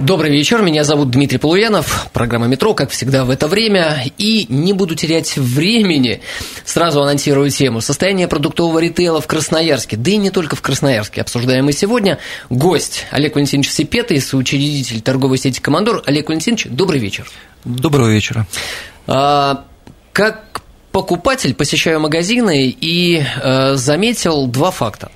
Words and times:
Добрый 0.00 0.32
вечер, 0.32 0.60
меня 0.60 0.82
зовут 0.82 1.12
Дмитрий 1.12 1.38
Полуянов, 1.38 2.08
программа 2.12 2.48
«Метро», 2.48 2.74
как 2.74 2.90
всегда 2.90 3.24
в 3.24 3.30
это 3.30 3.46
время, 3.46 4.04
и 4.18 4.44
не 4.48 4.72
буду 4.72 4.96
терять 4.96 5.36
времени, 5.36 6.20
сразу 6.64 7.00
анонсирую 7.00 7.48
тему. 7.50 7.80
Состояние 7.80 8.26
продуктового 8.26 8.80
ритейла 8.80 9.20
в 9.20 9.28
Красноярске, 9.28 9.96
да 9.96 10.10
и 10.10 10.16
не 10.16 10.30
только 10.30 10.56
в 10.56 10.62
Красноярске, 10.62 11.20
обсуждаем 11.20 11.66
мы 11.66 11.72
сегодня. 11.72 12.18
Гость 12.50 13.06
Олег 13.12 13.36
Валентинович 13.36 13.70
Сипета, 13.70 14.20
соучредитель 14.20 15.00
торговой 15.00 15.38
сети 15.38 15.60
«Командор». 15.60 16.02
Олег 16.06 16.28
Валентинович, 16.28 16.66
добрый 16.70 16.98
вечер. 16.98 17.30
Доброго 17.64 18.08
вечера. 18.08 18.48
А, 19.06 19.64
как 20.12 20.60
покупатель 20.90 21.54
посещаю 21.54 22.00
магазины 22.00 22.66
и 22.68 23.22
а, 23.40 23.76
заметил 23.76 24.48
два 24.48 24.72
факта. 24.72 25.12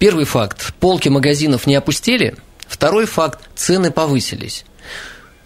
Первый 0.00 0.24
факт– 0.24 0.74
полки 0.80 1.08
магазинов 1.08 1.68
не 1.68 1.76
опустели– 1.76 2.34
Второй 2.68 3.06
факт– 3.06 3.48
цены 3.54 3.90
повысились. 3.90 4.64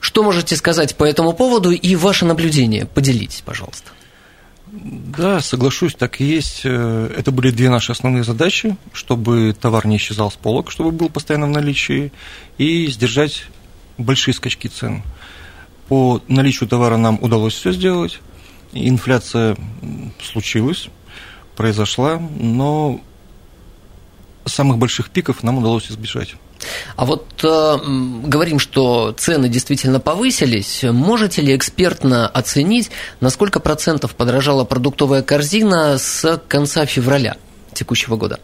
Что 0.00 0.22
можете 0.22 0.56
сказать 0.56 0.96
по 0.96 1.04
этому 1.04 1.32
поводу 1.34 1.70
и 1.70 1.94
ваше 1.94 2.24
наблюдение? 2.24 2.86
Поделитесь, 2.86 3.42
пожалуйста. 3.44 3.90
Да, 4.72 5.40
соглашусь, 5.40 5.94
так 5.94 6.20
и 6.20 6.24
есть. 6.24 6.62
Э, 6.64 7.12
это 7.16 7.32
были 7.32 7.50
две 7.50 7.68
наши 7.70 7.92
основные 7.92 8.24
задачи, 8.24 8.76
чтобы 8.92 9.54
товар 9.60 9.86
не 9.86 9.96
исчезал 9.96 10.30
с 10.30 10.36
полок, 10.36 10.70
чтобы 10.70 10.92
был 10.92 11.10
постоянно 11.10 11.46
в 11.46 11.50
наличии, 11.50 12.12
и 12.56 12.86
сдержать 12.86 13.44
большие 13.98 14.32
скачки 14.32 14.68
цен. 14.68 15.02
По 15.88 16.22
наличию 16.28 16.68
товара 16.68 16.96
нам 16.96 17.18
удалось 17.20 17.54
все 17.54 17.72
сделать. 17.72 18.20
Инфляция 18.72 19.56
случилась, 20.22 20.88
произошла, 21.56 22.22
но 22.38 23.00
самых 24.44 24.78
больших 24.78 25.10
пиков 25.10 25.42
нам 25.42 25.58
удалось 25.58 25.90
избежать. 25.90 26.36
А 26.96 27.04
вот 27.04 27.26
э, 27.42 27.78
говорим, 28.24 28.58
что 28.58 29.12
цены 29.12 29.48
действительно 29.48 30.00
повысились. 30.00 30.84
Можете 30.84 31.42
ли 31.42 31.56
экспертно 31.56 32.28
оценить, 32.28 32.90
на 33.20 33.30
сколько 33.30 33.60
процентов 33.60 34.14
подорожала 34.14 34.64
продуктовая 34.64 35.22
корзина 35.22 35.98
с 35.98 36.40
конца 36.48 36.86
февраля 36.86 37.36
текущего 37.72 38.16
года? 38.16 38.40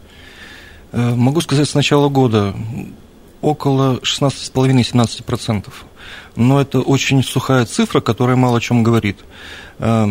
Э, 0.91 1.13
могу 1.15 1.41
сказать, 1.41 1.69
с 1.69 1.75
начала 1.75 2.09
года 2.09 2.55
около 3.41 3.97
16,5-17%. 3.97 5.65
Но 6.35 6.61
это 6.61 6.81
очень 6.81 7.23
сухая 7.23 7.65
цифра, 7.65 8.01
которая 8.01 8.35
мало 8.35 8.57
о 8.57 8.61
чем 8.61 8.83
говорит. 8.83 9.19
Э, 9.79 10.07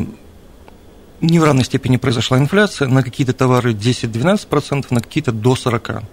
не 1.21 1.39
в 1.39 1.45
равной 1.45 1.65
степени 1.65 1.97
произошла 1.97 2.39
инфляция, 2.39 2.89
на 2.89 3.03
какие-то 3.03 3.33
товары 3.33 3.73
10-12%, 3.73 4.87
на 4.91 5.01
какие-то 5.01 5.33
до 5.33 5.55
40% 5.55 6.05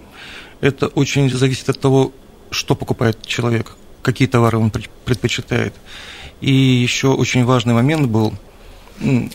это 0.63 0.87
очень 0.87 1.29
зависит 1.29 1.69
от 1.69 1.79
того, 1.79 2.13
что 2.49 2.73
покупает 2.75 3.25
человек, 3.25 3.75
какие 4.01 4.29
товары 4.29 4.57
он 4.57 4.71
предпочитает. 4.71 5.73
И 6.39 6.53
еще 6.53 7.09
очень 7.09 7.43
важный 7.43 7.73
момент 7.73 8.07
был, 8.07 8.33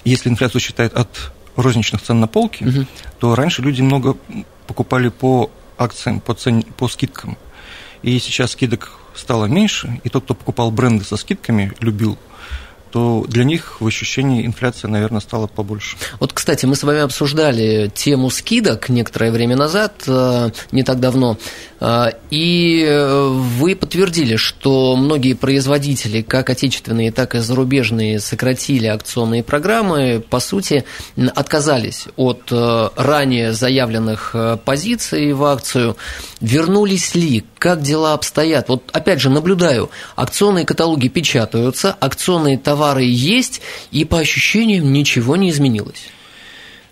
если 0.05 0.31
инфляцию 0.31 0.63
считает 0.63 0.95
от 0.95 1.33
розничных 1.55 2.01
цен 2.01 2.21
на 2.21 2.29
полке, 2.29 2.65
угу. 2.65 2.87
то 3.19 3.35
раньше 3.35 3.61
люди 3.61 3.83
много 3.83 4.17
покупали 4.67 5.11
по 5.11 5.51
акциям, 5.77 6.21
по, 6.21 6.33
цен, 6.33 6.63
по 6.63 6.89
скидкам. 6.89 7.37
И 8.03 8.19
сейчас 8.21 8.53
скидок 8.53 8.99
стало 9.15 9.45
меньше, 9.47 10.01
и 10.05 10.09
тот, 10.09 10.25
кто 10.25 10.35
покупал 10.35 10.71
бренды 10.71 11.05
со 11.05 11.19
скидками, 11.19 11.75
любил 11.81 12.17
то 12.91 13.25
для 13.29 13.45
них 13.45 13.81
в 13.81 13.87
ощущении 13.87 14.45
инфляция, 14.47 14.89
наверное, 14.89 15.21
стала 15.21 15.47
побольше. 15.47 15.97
Вот, 16.21 16.33
кстати, 16.33 16.67
мы 16.67 16.77
с 16.77 16.83
вами 16.83 17.01
обсуждали 17.01 17.91
тему 17.95 18.31
скидок 18.31 18.89
некоторое 18.89 19.31
время 19.31 19.57
назад, 19.57 20.03
э, 20.07 20.51
не 20.73 20.83
так 20.83 21.01
давно, 21.01 21.39
э, 21.81 22.07
и 22.31 22.87
вы 23.59 23.77
подтвердили, 23.77 24.37
что 24.37 24.97
многие 24.97 25.35
производители, 25.35 26.23
как 26.23 26.51
отечественные, 26.51 27.13
так 27.13 27.35
и 27.35 27.39
зарубежные, 27.39 28.21
сократили 28.21 28.87
акционные 28.87 29.43
программы, 29.43 30.23
по 30.29 30.41
сути, 30.41 30.85
отказались 31.35 32.07
от 32.17 32.49
э, 32.51 32.89
ранее 32.97 33.53
заявленных 33.53 34.35
позиций 34.65 35.33
в 35.33 35.45
акцию. 35.45 35.97
Вернулись 36.41 37.15
ли? 37.15 37.45
Как 37.59 37.83
дела 37.83 38.15
обстоят? 38.15 38.69
Вот, 38.69 38.89
опять 38.93 39.21
же, 39.21 39.29
наблюдаю, 39.29 39.91
акционные 40.15 40.65
каталоги 40.65 41.09
печатаются, 41.09 41.93
акционные 41.93 42.59
товары 42.59 43.05
есть, 43.05 43.61
и 43.91 44.05
по 44.05 44.19
ощущениям 44.19 44.93
ничего 44.93 45.37
не 45.37 45.51
изменилось. 45.51 46.09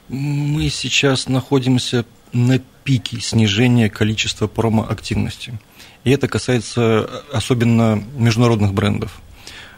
Мы 0.08 0.68
сейчас 0.68 1.28
находимся 1.28 2.04
на 2.32 2.58
пике 2.84 3.20
снижения 3.20 3.88
количества 3.88 4.46
промоактивности. 4.48 5.58
И 6.04 6.10
это 6.10 6.28
касается 6.28 7.08
особенно 7.32 8.02
международных 8.16 8.72
брендов. 8.72 9.20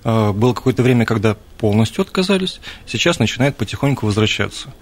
А, 0.05 0.33
было 0.33 0.55
какое-то 0.55 0.83
время, 0.83 1.05
когда 1.05 1.37
полностью 1.59 2.03
отказались, 2.03 2.61
сейчас 2.87 3.19
начинает 3.19 3.57
потихоньку 3.57 4.07
возвращаться. 4.07 4.73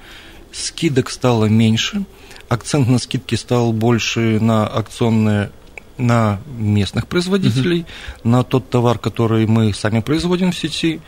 Скидок 0.52 1.10
стало 1.10 1.46
меньше, 1.46 2.04
акцент 2.48 2.88
на 2.88 2.98
скидки 2.98 3.34
стал 3.34 3.72
больше 3.72 4.40
на 4.40 4.66
акционные 4.66 5.50
на 5.98 6.40
местных 6.46 7.06
производителей, 7.06 7.80
угу. 7.80 8.28
на 8.28 8.44
тот 8.44 8.68
товар, 8.68 8.98
который 8.98 9.46
мы 9.46 9.72
сами 9.72 10.00
производим 10.00 10.52
в 10.52 10.58
сети, 10.58 11.00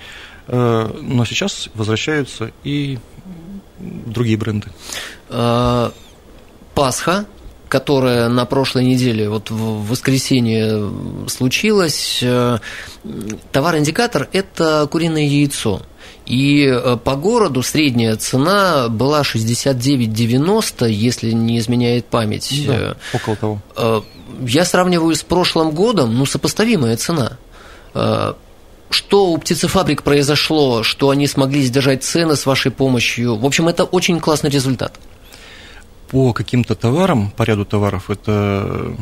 э, 0.46 0.90
но 1.02 1.24
сейчас 1.26 1.68
возвращаются 1.74 2.52
и 2.64 2.98
другие 3.78 4.36
бренды. 4.36 4.68
А, 5.28 5.92
Пасха, 6.74 7.26
которая 7.68 8.28
на 8.28 8.44
прошлой 8.46 8.84
неделе, 8.84 9.28
вот 9.28 9.50
в 9.50 9.88
воскресенье 9.88 10.90
случилась, 11.26 12.20
э, 12.22 12.58
товар-индикатор– 13.52 14.28
это 14.32 14.88
куриное 14.90 15.26
яйцо. 15.26 15.82
И 16.28 16.66
э, 16.66 16.96
по 17.02 17.16
городу 17.16 17.62
средняя 17.62 18.14
цена 18.16 18.88
была 18.88 19.22
69,90, 19.22 20.90
если 20.90 21.32
не 21.32 21.58
изменяет 21.58 22.06
память. 22.06 22.66
Да, 22.66 22.96
около 23.14 23.36
того 23.36 23.62
я 24.40 24.64
сравниваю 24.64 25.14
с 25.14 25.22
прошлым 25.22 25.70
годом, 25.70 26.16
ну, 26.16 26.26
сопоставимая 26.26 26.96
цена. 26.96 27.38
Э, 27.94 28.34
что 28.90 29.26
у 29.30 29.38
птицефабрик 29.38 30.02
произошло, 30.02 30.82
что 30.82 31.10
они 31.10 31.26
смогли 31.26 31.62
сдержать 31.62 32.04
цены 32.04 32.36
с 32.36 32.46
вашей 32.46 32.70
помощью? 32.70 33.36
В 33.36 33.44
общем, 33.44 33.68
это 33.68 33.84
очень 33.84 34.20
классный 34.20 34.50
результат. 34.50 34.98
По 36.10 36.32
каким-то 36.32 36.74
товарам, 36.74 37.30
по 37.30 37.42
ряду 37.42 37.64
товаров, 37.64 38.10
это 38.10 38.96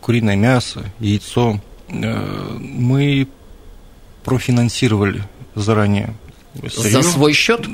куриное 0.00 0.36
мясо, 0.36 0.84
яйцо, 0.98 1.60
э, 1.88 2.56
мы 2.58 3.28
профинансировали 4.24 5.22
заранее. 5.54 6.14
За 6.54 7.02
свой 7.02 7.32
счет? 7.32 7.66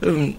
Эм, 0.00 0.36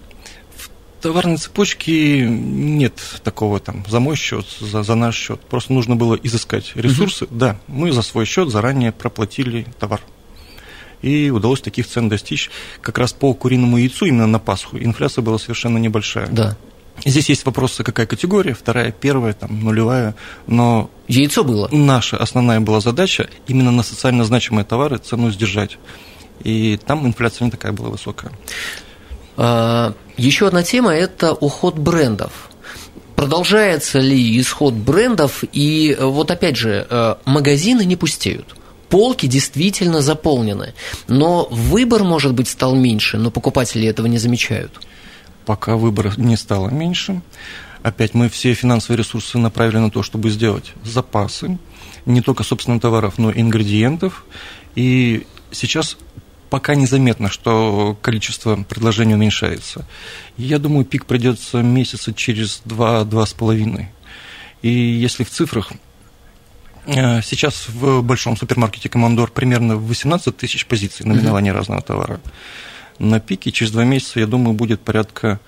товарной 1.00 1.36
цепочке 1.36 2.26
нет 2.26 2.94
такого 3.24 3.60
там 3.60 3.84
за 3.88 4.00
мой 4.00 4.16
счет, 4.16 4.46
за, 4.60 4.82
за 4.82 4.94
наш 4.94 5.16
счет. 5.16 5.40
Просто 5.40 5.72
нужно 5.72 5.96
было 5.96 6.14
изыскать 6.14 6.72
ресурсы. 6.74 7.24
Угу. 7.24 7.34
Да, 7.34 7.58
мы 7.66 7.92
за 7.92 8.02
свой 8.02 8.24
счет 8.24 8.48
заранее 8.48 8.92
проплатили 8.92 9.66
товар. 9.78 10.00
И 11.02 11.30
удалось 11.30 11.60
таких 11.60 11.88
цен 11.88 12.08
достичь. 12.08 12.50
Как 12.80 12.96
раз 12.98 13.12
по 13.12 13.34
куриному 13.34 13.76
яйцу 13.76 14.06
именно 14.06 14.28
на 14.28 14.38
Пасху 14.38 14.78
инфляция 14.78 15.22
была 15.22 15.38
совершенно 15.38 15.78
небольшая. 15.78 16.28
Да. 16.28 16.56
Здесь 17.04 17.28
есть 17.28 17.44
вопросы, 17.44 17.82
какая 17.82 18.06
категория, 18.06 18.54
вторая, 18.54 18.92
первая, 18.92 19.32
там, 19.32 19.60
нулевая, 19.60 20.14
но... 20.46 20.90
Яйцо 21.08 21.42
было? 21.42 21.68
Наша 21.72 22.16
основная 22.16 22.60
была 22.60 22.80
задача 22.80 23.28
именно 23.48 23.72
на 23.72 23.82
социально 23.82 24.24
значимые 24.24 24.64
товары 24.64 24.98
цену 24.98 25.30
сдержать. 25.30 25.78
И 26.42 26.78
там 26.84 27.06
инфляция 27.06 27.46
не 27.46 27.50
такая 27.50 27.72
была 27.72 27.88
высокая. 27.88 28.32
А, 29.36 29.94
еще 30.16 30.48
одна 30.48 30.62
тема– 30.62 30.94
это 30.94 31.32
уход 31.32 31.78
брендов. 31.78 32.50
Продолжается 33.16 34.00
ли 34.00 34.40
исход 34.40 34.74
брендов? 34.74 35.44
И 35.52 35.96
э, 35.96 36.04
вот 36.04 36.30
опять 36.30 36.56
же, 36.56 36.86
э, 36.88 37.14
магазины 37.24 37.84
не 37.84 37.96
пустеют. 37.96 38.56
Полки 38.88 39.26
действительно 39.26 40.02
заполнены, 40.02 40.74
но 41.08 41.46
выбор, 41.50 42.04
может 42.04 42.34
быть, 42.34 42.48
стал 42.48 42.74
меньше, 42.74 43.18
но 43.18 43.30
покупатели 43.30 43.86
этого 43.86 44.06
не 44.06 44.18
замечают. 44.18 44.80
Пока 45.46 45.76
выбор 45.76 46.18
не 46.18 46.36
стало 46.36 46.68
меньше, 46.68 47.22
опять 47.82 48.12
мы 48.14 48.28
все 48.28 48.54
финансовые 48.54 48.98
ресурсы 48.98 49.38
направили 49.38 49.78
на 49.78 49.90
то, 49.90 50.02
чтобы 50.02 50.28
сделать 50.30 50.72
запасы, 50.84 51.58
не 52.06 52.20
только 52.20 52.42
собственных 52.42 52.82
товаров, 52.82 53.18
но 53.18 53.30
и 53.30 53.40
ингредиентов. 53.40 54.24
И 54.74 55.26
сейчас 55.52 55.96
пока 56.52 56.74
незаметно, 56.74 57.30
что 57.30 57.96
количество 58.02 58.56
предложений 58.56 59.14
уменьшается. 59.14 59.86
Я 60.36 60.58
думаю, 60.58 60.84
пик 60.84 61.06
придется 61.06 61.62
месяца 61.62 62.12
через 62.12 62.60
два-два 62.66 63.24
с 63.24 63.32
половиной. 63.32 63.88
И 64.60 64.68
если 64.68 65.24
в 65.24 65.30
цифрах 65.30 65.72
э, 66.84 67.22
Сейчас 67.22 67.68
в 67.68 68.02
большом 68.02 68.36
супермаркете 68.36 68.90
«Командор» 68.90 69.30
примерно 69.30 69.76
18 69.76 70.36
тысяч 70.36 70.66
позиций 70.66 71.06
наименований 71.06 71.52
mm-hmm. 71.52 71.54
разного 71.54 71.80
товара. 71.80 72.20
На 72.98 73.18
пике 73.18 73.50
через 73.50 73.72
два 73.72 73.84
месяца, 73.84 74.20
я 74.20 74.26
думаю, 74.26 74.52
будет 74.52 74.82
порядка 74.82 75.40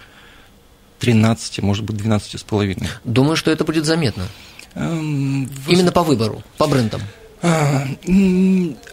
13, 1.00 1.60
может 1.60 1.84
быть, 1.84 1.98
12 1.98 2.40
с 2.40 2.42
половиной. 2.44 2.88
Думаю, 3.04 3.36
что 3.36 3.50
это 3.50 3.64
будет 3.64 3.84
заметно. 3.84 4.26
Эм, 4.74 5.50
Именно 5.68 5.92
по 5.92 6.02
выбору, 6.02 6.42
по 6.56 6.66
брендам. 6.66 7.02
А, 7.46 7.86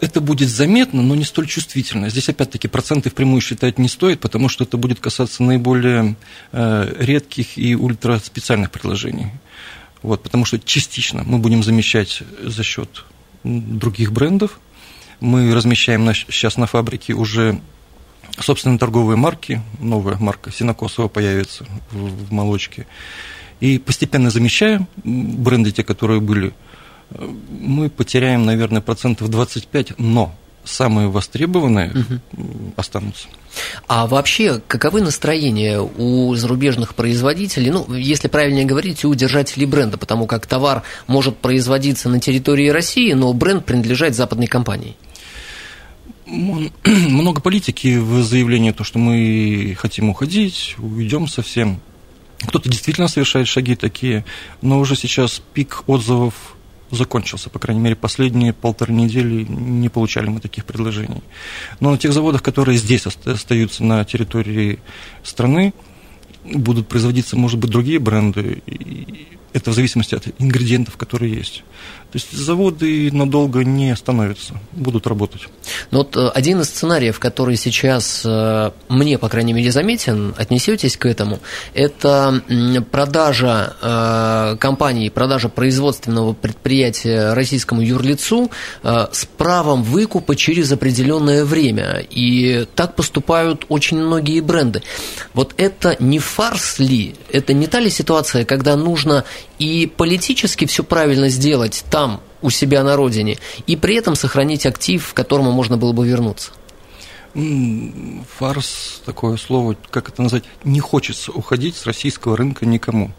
это 0.02 0.20
будет 0.20 0.50
заметно, 0.50 1.00
но 1.00 1.14
не 1.14 1.24
столь 1.24 1.46
чувствительно. 1.46 2.10
Здесь, 2.10 2.28
опять-таки, 2.28 2.68
проценты 2.68 3.08
впрямую 3.08 3.40
считать 3.40 3.78
не 3.78 3.88
стоит, 3.88 4.20
потому 4.20 4.50
что 4.50 4.64
это 4.64 4.76
будет 4.76 5.00
касаться 5.00 5.42
наиболее 5.42 6.16
э, 6.52 6.94
редких 6.98 7.56
и 7.56 7.74
ультраспециальных 7.74 8.70
предложений. 8.70 9.30
Вот, 10.02 10.22
потому 10.22 10.44
что 10.44 10.58
частично 10.58 11.22
мы 11.24 11.38
будем 11.38 11.62
замещать 11.62 12.22
за 12.42 12.62
счет 12.62 13.06
других 13.42 14.12
брендов. 14.12 14.60
Мы 15.20 15.54
размещаем 15.54 16.04
на, 16.04 16.12
сейчас 16.12 16.58
на 16.58 16.66
фабрике 16.66 17.14
уже 17.14 17.58
собственные 18.38 18.78
торговые 18.78 19.16
марки. 19.16 19.62
Новая 19.80 20.18
марка 20.18 20.52
Синокосова 20.52 21.08
появится 21.08 21.64
в, 21.90 22.26
в 22.26 22.32
молочке. 22.32 22.86
И 23.60 23.78
постепенно 23.78 24.28
замещаем 24.28 24.88
бренды, 25.04 25.70
те, 25.70 25.84
которые 25.84 26.20
были 26.20 26.52
мы 27.60 27.90
потеряем, 27.90 28.44
наверное, 28.44 28.80
процентов 28.80 29.28
25, 29.30 29.98
но 29.98 30.34
самые 30.64 31.08
востребованные 31.08 31.90
угу. 31.90 32.72
останутся. 32.76 33.26
А 33.86 34.06
вообще, 34.06 34.60
каковы 34.66 35.02
настроения 35.02 35.80
у 35.80 36.34
зарубежных 36.34 36.94
производителей, 36.94 37.70
ну, 37.70 37.92
если 37.94 38.28
правильнее 38.28 38.64
говорить, 38.64 39.04
у 39.04 39.14
держателей 39.14 39.66
бренда, 39.66 39.98
потому 39.98 40.26
как 40.26 40.46
товар 40.46 40.82
может 41.06 41.36
производиться 41.38 42.08
на 42.08 42.20
территории 42.20 42.68
России, 42.68 43.12
но 43.12 43.32
бренд 43.32 43.64
принадлежать 43.64 44.14
западной 44.14 44.46
компании? 44.46 44.96
Много 46.26 47.40
политики 47.40 47.98
в 47.98 48.22
заявлении, 48.22 48.70
то, 48.70 48.84
что 48.84 48.98
мы 48.98 49.76
хотим 49.78 50.08
уходить, 50.10 50.76
уйдем 50.78 51.26
совсем. 51.26 51.80
Кто-то 52.46 52.68
действительно 52.68 53.08
совершает 53.08 53.48
шаги 53.48 53.76
такие, 53.76 54.24
но 54.62 54.80
уже 54.80 54.96
сейчас 54.96 55.42
пик 55.52 55.84
отзывов 55.86 56.56
закончился. 56.92 57.50
По 57.50 57.58
крайней 57.58 57.80
мере, 57.80 57.96
последние 57.96 58.52
полторы 58.52 58.92
недели 58.92 59.44
не 59.44 59.88
получали 59.88 60.28
мы 60.28 60.40
таких 60.40 60.64
предложений. 60.64 61.22
Но 61.80 61.90
на 61.90 61.98
тех 61.98 62.12
заводах, 62.12 62.42
которые 62.42 62.78
здесь 62.78 63.06
остаются 63.06 63.82
на 63.82 64.04
территории 64.04 64.78
страны, 65.24 65.72
будут 66.44 66.88
производиться, 66.88 67.36
может 67.36 67.58
быть, 67.58 67.70
другие 67.70 67.98
бренды. 67.98 68.62
Это 69.52 69.70
в 69.70 69.74
зависимости 69.74 70.14
от 70.14 70.28
ингредиентов, 70.38 70.96
которые 70.96 71.34
есть. 71.34 71.64
То 72.12 72.18
есть 72.18 72.30
заводы 72.30 73.10
надолго 73.10 73.64
не 73.64 73.90
остановятся, 73.90 74.60
будут 74.72 75.06
работать. 75.06 75.48
Но 75.90 76.00
вот 76.00 76.14
э, 76.14 76.28
один 76.34 76.60
из 76.60 76.66
сценариев, 76.66 77.18
который 77.18 77.56
сейчас 77.56 78.20
э, 78.26 78.70
мне, 78.90 79.16
по 79.16 79.30
крайней 79.30 79.54
мере, 79.54 79.72
заметен, 79.72 80.34
отнесетесь 80.36 80.98
к 80.98 81.06
этому, 81.06 81.40
это 81.72 82.42
продажа 82.90 83.76
э, 83.80 84.56
компании, 84.60 85.08
продажа 85.08 85.48
производственного 85.48 86.34
предприятия 86.34 87.32
российскому 87.32 87.80
юрлицу 87.80 88.50
с 88.82 89.26
правом 89.38 89.82
выкупа 89.82 90.36
через 90.36 90.70
определенное 90.70 91.46
время. 91.46 92.04
И 92.10 92.66
так 92.74 92.94
поступают 92.94 93.64
очень 93.70 93.96
многие 93.96 94.40
бренды. 94.40 94.82
Вот 95.32 95.54
это 95.56 95.96
не 95.98 96.18
фарс 96.18 96.78
ли? 96.78 97.14
Это 97.32 97.54
не 97.54 97.68
та 97.68 97.80
ли 97.80 97.88
ситуация, 97.88 98.44
когда 98.44 98.76
нужно 98.76 99.24
и 99.62 99.86
политически 99.86 100.66
все 100.66 100.82
правильно 100.82 101.28
сделать 101.28 101.84
там, 101.88 102.01
у 102.40 102.50
себя 102.50 102.82
на 102.82 102.96
родине, 102.96 103.38
и 103.66 103.76
при 103.76 103.94
этом 103.96 104.14
сохранить 104.14 104.66
актив, 104.66 105.12
к 105.12 105.16
которому 105.16 105.52
можно 105.52 105.76
было 105.76 105.92
бы 105.92 106.06
вернуться? 106.06 106.52
Фарс, 108.38 109.00
такое 109.06 109.36
слово, 109.36 109.76
как 109.90 110.10
это 110.10 110.22
назвать, 110.22 110.44
не 110.64 110.80
хочется 110.80 111.32
уходить 111.32 111.76
с 111.76 111.86
российского 111.86 112.36
рынка 112.36 112.66
никому 112.66 113.12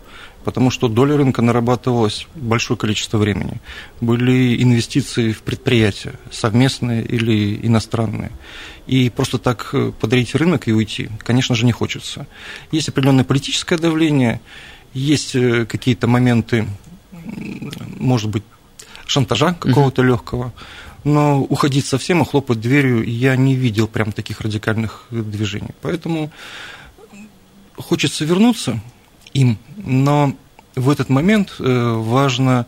потому 0.43 0.69
что 0.69 0.87
доля 0.87 1.17
рынка 1.17 1.41
нарабатывалась 1.41 2.27
большое 2.35 2.77
количество 2.77 3.17
времени. 3.17 3.61
Были 4.01 4.61
инвестиции 4.61 5.31
в 5.31 5.41
предприятия, 5.41 6.13
совместные 6.31 7.03
или 7.03 7.65
иностранные. 7.65 8.31
И 8.85 9.09
просто 9.09 9.37
так 9.37 9.69
э, 9.73 9.91
подарить 9.99 10.35
рынок 10.35 10.67
и 10.67 10.73
уйти, 10.73 11.09
конечно 11.19 11.55
же, 11.55 11.65
не 11.65 11.71
хочется. 11.71 12.27
Есть 12.71 12.89
определенное 12.89 13.23
политическое 13.23 13.77
давление, 13.77 14.41
есть 14.93 15.35
э, 15.35 15.65
какие-то 15.65 16.07
моменты, 16.07 16.67
может 17.97 18.29
быть, 18.29 18.43
шантажа 19.13 19.53
какого-то 19.53 20.01
угу. 20.01 20.09
легкого, 20.09 20.53
но 21.03 21.41
уходить 21.41 21.85
совсем 21.85 22.21
и 22.21 22.25
хлопать 22.25 22.59
дверью 22.59 23.07
я 23.07 23.35
не 23.35 23.55
видел 23.55 23.87
прям 23.87 24.11
таких 24.11 24.41
радикальных 24.41 25.05
движений. 25.11 25.71
Поэтому 25.81 26.31
хочется 27.77 28.25
вернуться 28.25 28.81
им, 29.33 29.57
но 29.77 30.33
в 30.75 30.89
этот 30.89 31.09
момент 31.09 31.55
э, 31.59 31.93
важно 31.97 32.65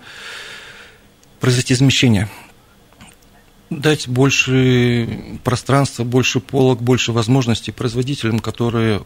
произвести 1.40 1.76
замещение 1.76 2.30
дать 3.70 4.08
больше 4.08 5.40
пространства, 5.44 6.04
больше 6.04 6.40
полок, 6.40 6.82
больше 6.82 7.12
возможностей 7.12 7.72
производителям, 7.72 8.40
которые 8.40 9.04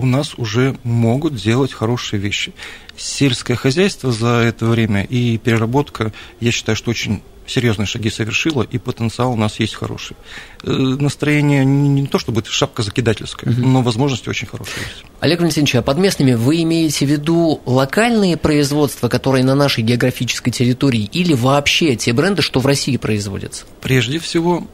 у 0.00 0.06
нас 0.06 0.34
уже 0.36 0.76
могут 0.82 1.34
делать 1.34 1.72
хорошие 1.72 2.20
вещи. 2.20 2.52
Сельское 2.96 3.54
хозяйство 3.54 4.12
за 4.12 4.28
это 4.28 4.66
время 4.66 5.04
и 5.04 5.36
переработка, 5.38 6.12
я 6.40 6.50
считаю, 6.50 6.76
что 6.76 6.90
очень 6.90 7.22
серьезные 7.46 7.86
шаги 7.86 8.10
совершила, 8.10 8.62
и 8.62 8.78
потенциал 8.78 9.32
у 9.32 9.36
нас 9.36 9.60
есть 9.60 9.74
хороший. 9.74 10.16
Э, 10.62 10.70
настроение 10.70 11.64
не 11.64 12.06
то, 12.06 12.18
чтобы 12.18 12.42
шапка 12.46 12.82
закидательская, 12.82 13.52
угу. 13.52 13.60
но 13.60 13.82
возможности 13.82 14.28
очень 14.28 14.46
хорошие 14.46 14.82
есть. 14.82 15.04
Олег 15.20 15.40
Валентинович, 15.40 15.74
а 15.74 15.82
под 15.82 15.98
местными 15.98 16.34
вы 16.34 16.62
имеете 16.62 17.06
в 17.06 17.10
виду 17.10 17.60
локальные 17.66 18.36
производства, 18.36 19.08
которые 19.08 19.44
на 19.44 19.54
нашей 19.54 19.82
географической 19.82 20.52
территории, 20.52 21.10
или 21.12 21.34
вообще 21.34 21.96
те 21.96 22.12
бренды, 22.12 22.42
что 22.42 22.60
в 22.60 22.66
России 22.66 22.96
производятся? 22.96 23.64
Прежде 23.80 24.18
всего, 24.18 24.66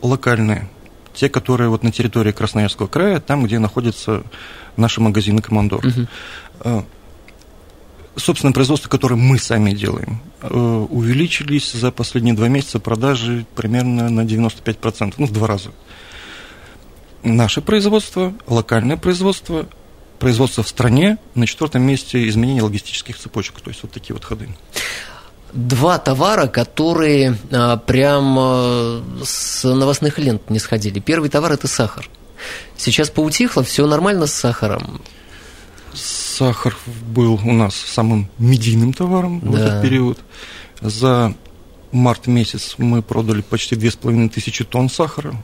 локальные. 0.00 0.68
Те, 1.14 1.28
которые 1.28 1.68
вот 1.68 1.82
на 1.82 1.92
территории 1.92 2.32
Красноярского 2.32 2.86
края, 2.86 3.20
там, 3.20 3.44
где 3.44 3.58
находятся 3.58 4.22
наши 4.76 5.00
магазины 5.00 5.42
«Командор». 5.42 5.84
Угу. 5.84 6.84
Собственное 8.16 8.52
производство, 8.52 8.88
которое 8.88 9.14
мы 9.14 9.38
сами 9.38 9.70
делаем, 9.70 10.20
э, 10.42 10.86
увеличились 10.90 11.72
за 11.72 11.90
последние 11.92 12.34
два 12.34 12.48
месяца 12.48 12.80
продажи 12.80 13.46
примерно 13.54 14.10
на 14.10 14.22
95%, 14.22 15.14
ну, 15.18 15.26
в 15.26 15.32
два 15.32 15.46
раза. 15.46 15.70
Наше 17.22 17.60
производство, 17.62 18.34
локальное 18.46 18.96
производство, 18.96 19.66
производство 20.18 20.62
в 20.62 20.68
стране, 20.68 21.18
на 21.34 21.46
четвертом 21.46 21.82
месте 21.82 22.28
изменение 22.28 22.62
логистических 22.62 23.16
цепочек, 23.16 23.60
то 23.60 23.70
есть 23.70 23.82
вот 23.82 23.92
такие 23.92 24.14
вот 24.14 24.24
ходы 24.24 24.48
два 25.52 25.98
товара, 25.98 26.46
которые 26.46 27.36
а, 27.50 27.76
прям 27.76 28.36
а, 28.38 29.02
с 29.24 29.64
новостных 29.64 30.18
лент 30.18 30.50
не 30.50 30.58
сходили. 30.58 30.98
Первый 31.00 31.30
товар– 31.30 31.52
это 31.54 31.68
сахар. 31.68 32.08
Сейчас 32.76 33.10
поутихло, 33.10 33.62
все 33.62 33.86
нормально 33.86 34.26
с 34.26 34.32
сахаром. 34.32 35.00
Сахар 35.92 36.76
был 37.08 37.34
у 37.44 37.52
нас 37.52 37.74
самым 37.74 38.28
медийным 38.38 38.92
товаром 38.92 39.40
да. 39.40 39.50
в 39.50 39.54
этот 39.56 39.82
период. 39.82 40.18
За 40.80 41.34
март 41.92 42.26
месяц 42.26 42.76
мы 42.78 43.02
продали 43.02 43.42
почти 43.42 43.76
две 43.76 43.90
с 43.90 43.96
половиной 43.96 44.28
тысячи 44.28 44.64
тонн 44.64 44.88
сахара 44.88 45.34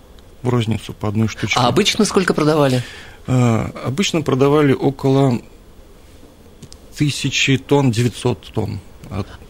в 0.42 0.48
розницу 0.48 0.92
по 0.92 1.08
одной 1.08 1.28
штучке. 1.28 1.58
А 1.58 1.68
обычно 1.68 2.04
сколько 2.04 2.32
продавали? 2.32 2.82
А, 3.26 3.70
обычно 3.84 4.22
продавали 4.22 4.72
около 4.72 5.40
тысячи 6.96 7.58
тонн, 7.58 7.90
900 7.90 8.40
тонн. 8.52 8.80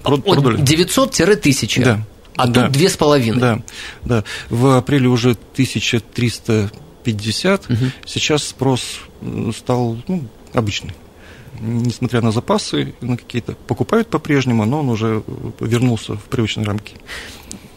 Продали. 0.03 0.59
900-1000? 0.63 1.85
Да. 1.85 2.07
А 2.37 2.47
да. 2.47 2.65
тут 2.65 2.73
две 2.73 2.89
с 2.89 2.97
половиной. 2.97 3.41
Да, 3.41 3.63
да. 4.05 4.25
В 4.51 4.77
апреле 4.77 5.09
уже 5.09 5.31
1300 5.31 6.71
50, 7.07 7.71
угу. 7.71 7.77
сейчас 8.05 8.43
спрос 8.43 8.83
стал 9.57 9.97
ну, 10.09 10.25
обычный. 10.53 10.93
Несмотря 11.61 12.21
на 12.21 12.33
запасы, 12.33 12.95
на 13.01 13.17
какие-то 13.17 13.55
покупают 13.69 14.09
по-прежнему, 14.09 14.65
но 14.65 14.81
он 14.81 14.89
уже 14.89 15.23
вернулся 15.61 16.17
в 16.17 16.25
привычные 16.25 16.67
рамки. 16.67 16.95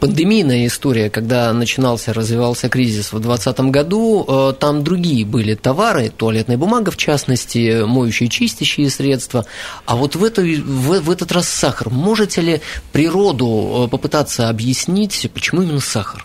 Пандемийная 0.00 0.66
история, 0.66 1.10
когда 1.10 1.52
начинался, 1.52 2.14
развивался 2.14 2.70
кризис 2.70 3.12
в 3.12 3.20
2020 3.20 3.60
году, 3.70 4.24
э, 4.26 4.54
там 4.58 4.82
другие 4.82 5.26
были 5.26 5.54
товары, 5.54 6.08
туалетная 6.08 6.56
бумага 6.56 6.90
в 6.90 6.96
частности, 6.96 7.84
моющие 7.84 8.30
чистящие 8.30 8.88
средства. 8.88 9.44
А 9.84 9.96
вот 9.96 10.16
в, 10.16 10.24
эту, 10.24 10.42
в, 10.42 11.00
в 11.00 11.10
этот 11.10 11.30
раз 11.32 11.48
сахар. 11.48 11.90
Можете 11.90 12.40
ли 12.40 12.60
природу 12.92 13.84
э, 13.86 13.90
попытаться 13.90 14.48
объяснить, 14.48 15.30
почему 15.34 15.62
именно 15.62 15.80
сахар? 15.80 16.24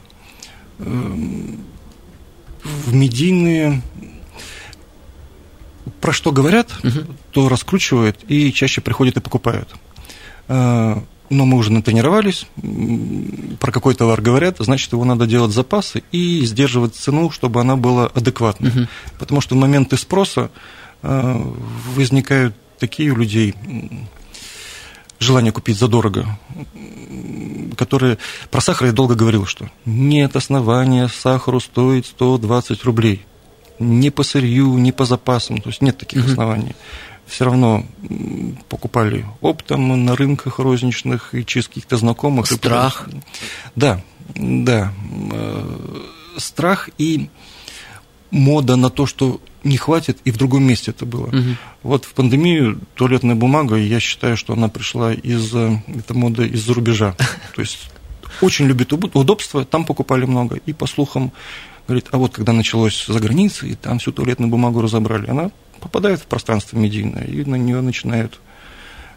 В 0.78 2.94
медийные 2.94 3.82
про 6.02 6.14
что 6.14 6.32
говорят, 6.32 6.70
угу. 6.84 7.00
то 7.32 7.50
раскручивают 7.50 8.18
и 8.28 8.54
чаще 8.54 8.82
приходят 8.82 9.18
и 9.18 9.20
покупают. 9.20 9.70
Но 11.30 11.46
мы 11.46 11.58
уже 11.58 11.72
натренировались, 11.72 12.46
про 13.60 13.72
какой 13.72 13.96
товар 13.96 14.22
говорят, 14.22 14.58
значит, 14.60 14.92
его 14.92 15.06
надо 15.06 15.26
делать 15.26 15.52
запасы 15.52 16.04
и 16.12 16.46
сдерживать 16.46 16.96
цену, 16.96 17.32
чтобы 17.32 17.62
она 17.62 17.76
была 17.76 18.06
адекватной. 18.08 18.70
Угу. 18.70 18.88
Потому 19.18 19.42
что 19.42 19.56
в 19.56 19.58
моменты 19.58 19.98
спроса 19.98 20.52
э, 21.02 21.52
возникают 21.96 22.56
такие 22.80 23.12
у 23.12 23.16
людей 23.16 23.56
желание 25.20 25.52
купить 25.52 25.78
задорого, 25.78 26.38
которые... 27.78 28.18
Про 28.52 28.62
сахар 28.62 28.88
я 28.88 28.94
долго 28.94 29.16
говорил, 29.16 29.46
что 29.46 29.70
нет 29.86 30.36
основания 30.36 31.08
сахару 31.08 31.60
стоит 31.60 32.06
120 32.06 32.84
рублей. 32.84 33.26
Ни 33.80 34.10
по 34.10 34.24
сырью, 34.24 34.78
ни 34.78 34.92
по 34.92 35.06
запасам, 35.06 35.60
то 35.60 35.70
есть 35.70 35.82
нет 35.82 35.98
таких 35.98 36.24
угу. 36.24 36.32
оснований. 36.32 36.76
Все 37.26 37.46
равно 37.46 37.86
покупали 38.70 39.26
оптом 39.42 40.06
на 40.06 40.16
рынках 40.16 40.60
розничных 40.60 41.34
и 41.34 41.46
через 41.46 41.68
каких-то 41.68 41.98
знакомых. 41.98 42.46
Страх. 42.46 43.08
И... 43.12 43.16
Да, 43.76 44.02
да. 44.36 44.94
Э, 45.32 46.00
страх 46.38 46.90
и 46.98 47.30
мода 48.32 48.76
на 48.76 48.90
то, 48.90 49.06
что 49.06 49.40
не 49.64 49.78
хватит, 49.78 50.20
и 50.26 50.32
в 50.32 50.38
другом 50.38 50.64
месте 50.64 50.92
это 50.92 51.06
было. 51.06 51.28
Угу. 51.28 51.56
Вот 51.84 52.06
в 52.06 52.14
пандемию 52.14 52.80
туалетная 52.94 53.36
бумага, 53.36 53.76
я 53.76 54.00
считаю, 54.00 54.38
что 54.38 54.54
она 54.54 54.68
пришла 54.68 55.14
из 55.14 55.54
эта 55.54 56.14
мода 56.14 56.44
из-за 56.44 56.74
рубежа. 56.74 57.16
То 57.56 57.62
есть 57.62 57.90
очень 58.42 58.66
любит 58.66 58.94
удобство, 58.94 59.66
там 59.66 59.86
покупали 59.86 60.26
много, 60.26 60.60
и 60.66 60.74
по 60.74 60.86
слухам 60.86 61.32
говорит, 61.88 62.08
а 62.12 62.18
вот 62.18 62.34
когда 62.34 62.54
началось 62.54 63.06
за 63.08 63.20
границей, 63.20 63.78
там 63.82 64.00
всю 64.00 64.12
туалетную 64.12 64.50
бумагу 64.50 64.82
разобрали, 64.82 65.30
она 65.30 65.52
попадает 65.80 66.20
в 66.20 66.26
пространство 66.26 66.78
медийное, 66.78 67.24
и 67.26 67.46
на 67.46 67.56
нее 67.56 67.82
начинают 67.82 68.40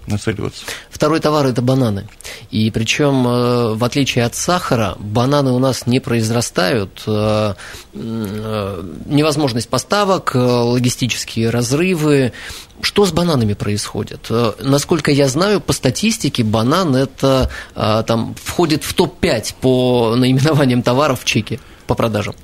нацеливаться. 0.08 0.64
Второй 0.90 1.20
товар– 1.20 1.46
это 1.46 1.62
бананы. 1.62 2.08
И 2.50 2.70
причем, 2.70 3.26
э, 3.26 3.74
в 3.74 3.84
отличие 3.84 4.24
от 4.24 4.34
сахара, 4.34 4.96
бананы 4.98 5.52
у 5.52 5.58
нас 5.58 5.86
не 5.86 6.00
произрастают. 6.00 7.02
Э, 7.06 7.54
э, 7.92 8.82
невозможность 9.06 9.68
поставок, 9.68 10.34
логистические 10.34 11.50
разрывы. 11.50 12.32
Что 12.80 13.06
с 13.06 13.12
бананами 13.12 13.54
происходит? 13.54 14.30
Насколько 14.60 15.10
я 15.10 15.28
знаю, 15.28 15.60
по 15.60 15.72
статистике 15.72 16.44
банан 16.44 16.94
это 16.94 17.50
там, 17.74 18.36
входит 18.40 18.84
в 18.84 18.94
топ-5 18.94 19.54
по 19.60 20.14
наименованиям 20.16 20.82
товаров 20.82 21.22
в 21.22 21.24
чеке 21.24 21.58
по 21.88 21.94
продажам. 21.96 22.36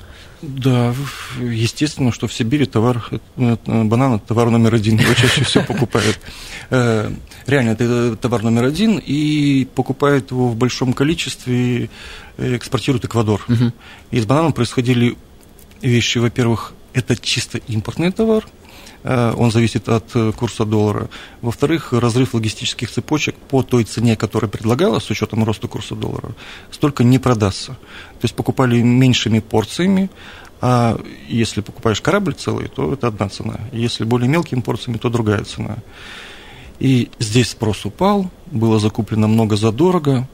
Да, 0.46 0.94
естественно, 1.40 2.12
что 2.12 2.26
в 2.26 2.32
Сибири 2.32 2.66
товар, 2.66 3.04
банан– 3.36 4.14
это 4.16 4.26
товар 4.28 4.50
номер 4.50 4.74
один, 4.74 4.98
его 4.98 5.14
чаще 5.14 5.44
всего 5.44 5.64
покупают. 5.64 6.18
Э, 6.70 7.10
реально, 7.46 7.70
это 7.70 8.16
товар 8.16 8.42
номер 8.42 8.64
один, 8.64 8.98
и 8.98 9.66
покупают 9.74 10.30
его 10.30 10.48
в 10.48 10.56
большом 10.56 10.92
количестве, 10.92 11.88
экспортируют 12.38 13.04
Эквадор. 13.04 13.44
Угу. 13.48 13.72
И 14.10 14.20
с 14.20 14.26
бананом 14.26 14.52
происходили 14.52 15.16
вещи, 15.82 16.18
во-первых, 16.18 16.74
это 16.92 17.16
чисто 17.16 17.58
импортный 17.58 18.12
товар, 18.12 18.44
Э, 18.44 18.63
он 19.36 19.50
зависит 19.50 19.88
от 19.88 20.04
э, 20.14 20.32
курса 20.32 20.64
доллара. 20.64 21.10
Во-вторых, 21.42 21.92
разрыв 21.92 22.32
логистических 22.32 22.90
цепочек 22.90 23.36
по 23.36 23.62
той 23.62 23.84
цене, 23.84 24.16
которая 24.16 24.50
предлагалась 24.50 25.04
с 25.04 25.10
учетом 25.10 25.44
роста 25.44 25.68
курса 25.68 25.94
доллара, 25.94 26.34
столько 26.70 27.04
не 27.04 27.18
продастся. 27.18 27.72
То 27.72 28.24
есть 28.24 28.34
покупали 28.34 28.80
меньшими 28.80 29.40
порциями, 29.40 30.10
а 30.62 30.98
если 31.28 31.60
покупаешь 31.60 32.00
корабль 32.00 32.32
целый, 32.32 32.68
то 32.68 32.94
это 32.94 33.08
одна 33.08 33.28
цена. 33.28 33.60
Если 33.72 34.04
более 34.04 34.28
мелкими 34.30 34.60
порциями, 34.60 34.96
то 34.96 35.10
другая 35.10 35.44
цена. 35.44 35.76
И 36.78 37.10
здесь 37.18 37.50
спрос 37.50 37.84
упал, 37.84 38.30
было 38.46 38.78
закуплено 38.78 39.28
много 39.28 39.56
задорого. 39.56 40.26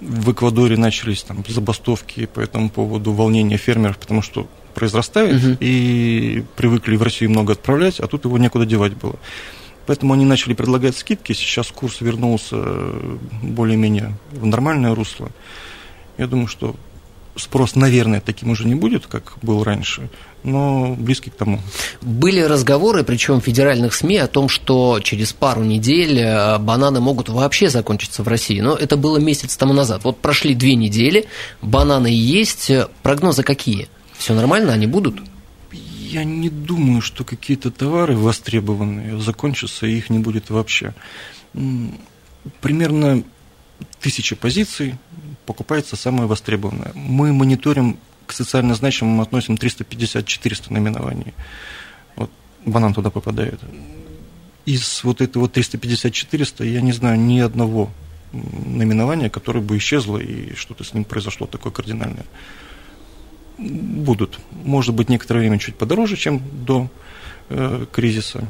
В 0.00 0.32
Эквадоре 0.32 0.76
начались 0.76 1.22
там 1.22 1.42
забастовки 1.48 2.26
по 2.26 2.40
этому 2.40 2.68
поводу, 2.68 3.12
волнения 3.12 3.56
фермеров, 3.56 3.96
потому 3.96 4.20
что 4.20 4.46
произрастает, 4.74 5.42
угу. 5.42 5.56
и 5.60 6.44
привыкли 6.56 6.96
в 6.96 7.02
Россию 7.02 7.30
много 7.30 7.52
отправлять, 7.52 8.00
а 8.00 8.06
тут 8.06 8.24
его 8.24 8.38
некуда 8.38 8.66
девать 8.66 8.94
было. 8.94 9.16
Поэтому 9.86 10.14
они 10.14 10.24
начали 10.24 10.54
предлагать 10.54 10.96
скидки, 10.96 11.32
сейчас 11.32 11.68
курс 11.68 12.00
вернулся 12.00 12.56
более-менее 13.42 14.16
в 14.32 14.46
нормальное 14.46 14.94
русло. 14.94 15.30
Я 16.16 16.26
думаю, 16.26 16.46
что 16.46 16.74
спрос, 17.36 17.74
наверное, 17.74 18.20
таким 18.20 18.50
уже 18.50 18.66
не 18.66 18.74
будет, 18.74 19.06
как 19.06 19.34
был 19.42 19.64
раньше, 19.64 20.08
но 20.42 20.94
близкий 20.98 21.30
к 21.30 21.34
тому. 21.34 21.60
Были 22.00 22.40
разговоры, 22.40 23.04
причем 23.04 23.40
федеральных 23.40 23.94
СМИ, 23.94 24.18
о 24.18 24.28
том, 24.28 24.48
что 24.48 25.00
через 25.02 25.32
пару 25.32 25.64
недель 25.64 26.20
э, 26.20 26.58
бананы 26.58 27.00
могут 27.00 27.28
вообще 27.28 27.68
закончиться 27.68 28.22
в 28.22 28.28
России. 28.28 28.60
Но 28.60 28.74
это 28.74 28.96
было 28.96 29.18
месяц 29.18 29.56
тому 29.56 29.72
назад. 29.72 30.04
Вот 30.04 30.18
прошли 30.18 30.54
две 30.54 30.74
недели, 30.74 31.26
бананы 31.60 32.08
есть. 32.08 32.70
Прогнозы 33.02 33.42
какие? 33.42 33.88
Все 34.16 34.34
нормально, 34.34 34.72
они 34.72 34.86
будут? 34.86 35.20
Я 35.72 36.24
не 36.24 36.48
думаю, 36.48 37.00
что 37.00 37.24
какие-то 37.24 37.70
товары 37.70 38.16
востребованные 38.16 39.20
закончатся, 39.20 39.86
и 39.86 39.96
их 39.96 40.10
не 40.10 40.18
будет 40.18 40.50
вообще. 40.50 40.94
Примерно 42.60 43.24
тысяча 44.00 44.36
позиций 44.36 44.96
покупается 45.46 45.96
самое 45.96 46.26
востребованное. 46.26 46.92
Мы 46.94 47.32
мониторим 47.32 47.98
к 48.26 48.32
социально 48.32 48.74
значимым 48.74 49.20
относим 49.20 49.54
350-400 49.54 50.72
наименований. 50.72 51.34
Вот 52.16 52.30
банан 52.64 52.94
туда 52.94 53.10
попадает. 53.10 53.60
Из 54.66 55.02
вот 55.04 55.20
этого 55.20 55.46
350-400 55.46 56.66
я 56.66 56.80
не 56.80 56.92
знаю 56.92 57.18
ни 57.20 57.40
одного 57.40 57.90
наименования, 58.32 59.28
которое 59.28 59.60
бы 59.60 59.76
исчезло 59.76 60.18
и 60.18 60.54
что-то 60.54 60.84
с 60.84 60.94
ним 60.94 61.04
произошло 61.04 61.46
такое 61.46 61.72
кардинальное 61.72 62.24
будут. 63.58 64.38
Может 64.64 64.94
быть, 64.94 65.08
некоторое 65.08 65.40
время 65.40 65.58
чуть 65.58 65.76
подороже, 65.76 66.16
чем 66.16 66.42
до 66.64 66.88
э, 67.48 67.86
кризиса. 67.92 68.48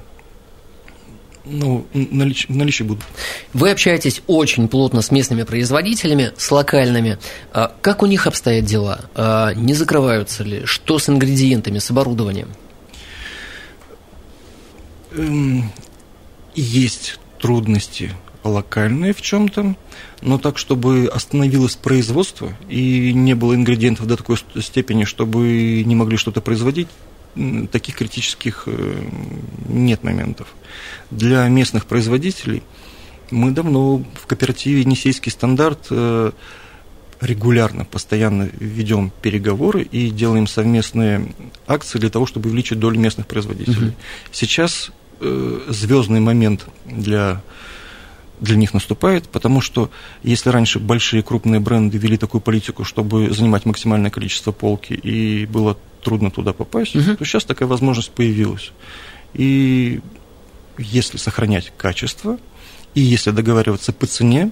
Ну, 1.44 1.86
налич, 1.92 2.48
в 2.48 2.56
наличии 2.56 2.84
будут. 2.84 3.04
Вы 3.52 3.70
общаетесь 3.70 4.22
очень 4.26 4.66
плотно 4.66 5.02
с 5.02 5.10
местными 5.10 5.42
производителями, 5.42 6.32
с 6.38 6.50
локальными. 6.50 7.18
А 7.52 7.74
как 7.82 8.02
у 8.02 8.06
них 8.06 8.26
обстоят 8.26 8.64
дела? 8.64 9.04
А 9.14 9.52
не 9.52 9.74
закрываются 9.74 10.42
ли? 10.42 10.64
Что 10.64 10.98
с 10.98 11.10
ингредиентами, 11.10 11.78
с 11.80 11.90
оборудованием? 11.90 12.48
Эм, 15.12 15.70
есть 16.54 17.18
трудности 17.38 18.12
локальные 18.42 19.12
в 19.12 19.20
чем-то, 19.20 19.74
но 20.22 20.38
так, 20.38 20.58
чтобы 20.58 21.10
остановилось 21.12 21.76
производство 21.76 22.56
и 22.68 23.12
не 23.12 23.34
было 23.34 23.54
ингредиентов 23.54 24.06
до 24.06 24.16
такой 24.16 24.36
степени, 24.60 25.04
чтобы 25.04 25.82
не 25.84 25.94
могли 25.94 26.16
что-то 26.16 26.40
производить, 26.40 26.88
таких 27.72 27.96
критических 27.96 28.64
э, 28.66 29.02
нет 29.68 30.04
моментов. 30.04 30.54
Для 31.10 31.48
местных 31.48 31.86
производителей 31.86 32.62
мы 33.30 33.50
давно 33.50 34.04
в 34.14 34.26
кооперативе 34.26 34.84
«Несейский 34.84 35.32
стандарт» 35.32 35.86
э, 35.90 36.30
регулярно, 37.20 37.84
постоянно 37.84 38.50
ведем 38.58 39.10
переговоры 39.22 39.82
и 39.82 40.10
делаем 40.10 40.46
совместные 40.46 41.34
акции 41.66 41.98
для 41.98 42.10
того, 42.10 42.26
чтобы 42.26 42.48
увеличить 42.48 42.78
долю 42.78 42.98
местных 42.98 43.26
производителей. 43.26 43.88
Угу. 43.88 43.96
Сейчас 44.32 44.90
э, 45.20 45.60
звездный 45.68 46.20
момент 46.20 46.66
для 46.84 47.42
для 48.40 48.56
них 48.56 48.74
наступает, 48.74 49.28
потому 49.28 49.60
что 49.60 49.90
если 50.22 50.50
раньше 50.50 50.78
большие 50.78 51.22
крупные 51.22 51.60
бренды 51.60 51.98
вели 51.98 52.16
такую 52.16 52.40
политику, 52.40 52.84
чтобы 52.84 53.30
занимать 53.32 53.64
максимальное 53.64 54.10
количество 54.10 54.52
полки, 54.52 54.92
и 54.92 55.46
было 55.46 55.76
трудно 56.02 56.30
туда 56.30 56.52
попасть, 56.52 56.96
угу. 56.96 57.16
то 57.16 57.24
сейчас 57.24 57.44
такая 57.44 57.68
возможность 57.68 58.10
появилась. 58.10 58.72
И 59.32 60.00
если 60.78 61.16
сохранять 61.16 61.72
качество, 61.76 62.38
и 62.94 63.00
если 63.00 63.30
договариваться 63.30 63.92
по 63.92 64.06
цене, 64.06 64.50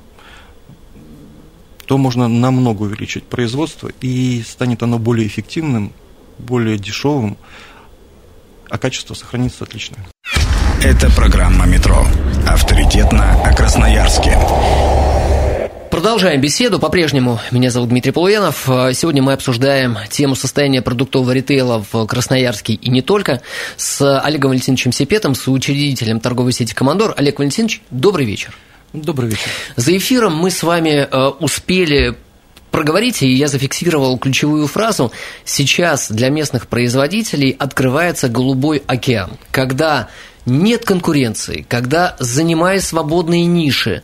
то 1.87 1.99
можно 1.99 2.29
намного 2.29 2.83
увеличить 2.83 3.25
производство, 3.25 3.91
и 4.01 4.43
станет 4.47 4.83
оно 4.83 4.99
более 4.99 5.27
эффективным, 5.27 5.93
более 6.39 6.79
дешевым, 6.79 7.37
а 8.69 8.79
качество 8.79 9.15
сохранится 9.15 9.65
отличное. 9.65 10.07
Это 10.85 11.09
программа 11.13 11.65
«Метро». 11.65 12.05
Авторитетно 12.45 13.41
о 13.45 13.55
Красноярске. 13.55 14.37
Продолжаем 15.93 16.41
беседу. 16.41 16.81
По-прежнему 16.81 17.39
меня 17.53 17.71
зовут 17.71 17.91
Дмитрий 17.91 18.11
Полуянов. 18.11 18.65
Сегодня 18.65 19.23
мы 19.23 19.33
обсуждаем 19.33 19.97
тему 20.11 20.35
состояния 20.35 20.83
продуктового 20.83 21.31
ритейла 21.31 21.87
в 21.93 22.05
Красноярске 22.07 22.73
и 22.73 22.91
не 22.91 23.01
только 23.01 23.43
с 23.77 24.21
Олегом 24.23 24.49
Валентиновичем 24.49 24.91
Сепетом, 24.91 25.37
с 25.37 25.47
учредителем 25.47 26.19
торговой 26.19 26.53
сети 26.53 26.75
«Командор». 26.75 27.15
Олег 27.17 27.39
Валентинович, 27.39 27.81
добрый 27.91 28.27
вечер. 28.27 28.53
Добрый 28.93 29.31
вечер. 29.31 29.47
За 29.77 29.97
эфиром 29.97 30.35
мы 30.35 30.51
с 30.51 30.65
вами 30.65 31.07
э, 31.09 31.29
успели 31.39 32.17
проговорите, 32.73 33.29
и 33.29 33.35
я 33.37 33.47
зафиксировал 33.47 34.19
ключевую 34.19 34.67
фразу. 34.67 35.13
Сейчас 35.45 36.11
для 36.11 36.31
местных 36.31 36.67
производителей 36.67 37.55
открывается 37.57 38.29
голубой 38.29 38.83
океан, 38.89 39.39
когда 39.53 40.09
нет 40.47 40.85
конкуренции, 40.85 41.65
когда, 41.69 42.17
занимая 42.19 42.81
свободные 42.81 43.47
ниши, 43.47 44.03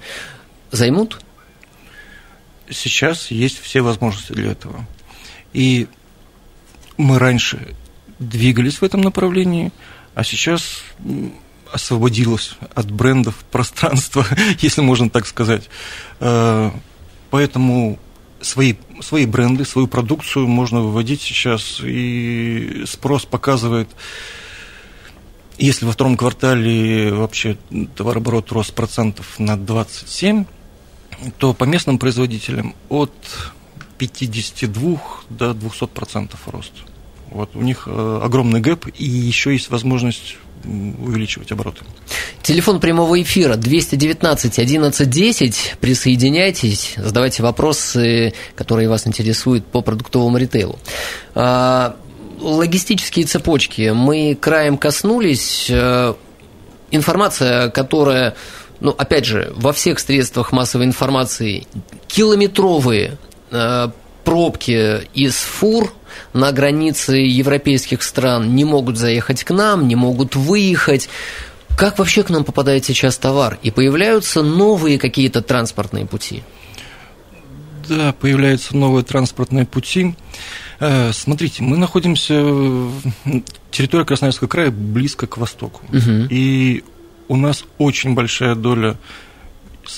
займут? 0.70 1.20
Сейчас 2.70 3.30
есть 3.30 3.60
все 3.60 3.80
возможности 3.80 4.32
для 4.32 4.52
этого. 4.52 4.86
И 5.52 5.88
мы 6.96 7.18
раньше 7.18 7.74
двигались 8.18 8.80
в 8.80 8.82
этом 8.84 9.00
направлении, 9.00 9.72
а 10.14 10.24
сейчас 10.24 10.82
освободилось 11.72 12.52
от 12.74 12.90
брендов 12.90 13.34
пространство, 13.50 14.26
если 14.60 14.80
можно 14.80 15.10
так 15.10 15.26
сказать. 15.26 15.68
Э, 16.20 16.70
поэтому 17.30 17.98
свои, 18.40 18.74
свои 19.00 19.26
бренды, 19.26 19.64
свою 19.64 19.86
продукцию 19.86 20.46
можно 20.46 20.80
выводить 20.80 21.22
сейчас, 21.22 21.80
и 21.82 22.84
спрос 22.86 23.24
показывает, 23.24 23.88
если 25.58 25.84
во 25.84 25.92
втором 25.92 26.16
квартале 26.16 27.12
вообще 27.12 27.58
товарооборот 27.96 28.52
рос 28.52 28.70
процентов 28.70 29.38
на 29.38 29.56
27, 29.56 30.44
то 31.38 31.54
по 31.54 31.64
местным 31.64 31.98
производителям 31.98 32.74
от 32.88 33.12
52 33.98 35.00
до 35.30 35.54
200 35.54 35.86
процентов 35.86 36.40
рост. 36.46 36.72
Вот 37.30 37.50
у 37.54 37.60
них 37.60 37.84
э, 37.86 38.20
огромный 38.22 38.60
гэп, 38.60 38.86
и 38.96 39.04
еще 39.04 39.52
есть 39.52 39.68
возможность 39.70 40.36
увеличивать 40.64 41.52
обороты. 41.52 41.84
Телефон 42.42 42.80
прямого 42.80 43.20
эфира 43.20 43.56
219 43.56 44.58
1110. 44.58 45.76
Присоединяйтесь, 45.80 46.94
задавайте 46.96 47.42
вопросы, 47.42 48.32
которые 48.56 48.88
вас 48.88 49.06
интересуют 49.06 49.66
по 49.66 49.82
продуктовому 49.82 50.36
ритейлу. 50.36 50.78
Логистические 52.40 53.26
цепочки. 53.26 53.92
Мы 53.94 54.36
краем 54.40 54.78
коснулись. 54.78 55.66
Э, 55.68 56.14
информация, 56.90 57.70
которая, 57.70 58.34
ну, 58.80 58.94
опять 58.96 59.24
же, 59.24 59.52
во 59.56 59.72
всех 59.72 59.98
средствах 59.98 60.52
массовой 60.52 60.86
информации 60.86 61.66
километровые 62.06 63.18
э, 63.50 63.88
пробки 64.24 65.00
из 65.14 65.36
фур 65.36 65.92
на 66.32 66.52
границе 66.52 67.16
европейских 67.16 68.02
стран 68.02 68.54
не 68.54 68.64
могут 68.64 68.98
заехать 68.98 69.44
к 69.44 69.50
нам, 69.50 69.88
не 69.88 69.96
могут 69.96 70.36
выехать. 70.36 71.08
Как 71.76 71.98
вообще 71.98 72.22
к 72.22 72.30
нам 72.30 72.44
попадает 72.44 72.84
сейчас 72.84 73.16
товар? 73.18 73.58
И 73.62 73.70
появляются 73.70 74.42
новые 74.42 74.98
какие-то 74.98 75.42
транспортные 75.42 76.06
пути? 76.06 76.42
Да, 77.88 78.12
появляются 78.12 78.76
новые 78.76 79.04
транспортные 79.04 79.64
пути. 79.64 80.14
Э, 80.80 81.12
смотрите, 81.12 81.62
мы 81.62 81.76
находимся, 81.76 82.34
территория 83.70 84.04
Красноярского 84.04 84.48
края 84.48 84.70
близко 84.70 85.26
к 85.26 85.36
востоку. 85.36 85.82
Угу. 85.88 86.28
И 86.30 86.84
у 87.28 87.36
нас 87.36 87.64
очень 87.78 88.14
большая 88.14 88.54
доля 88.54 88.96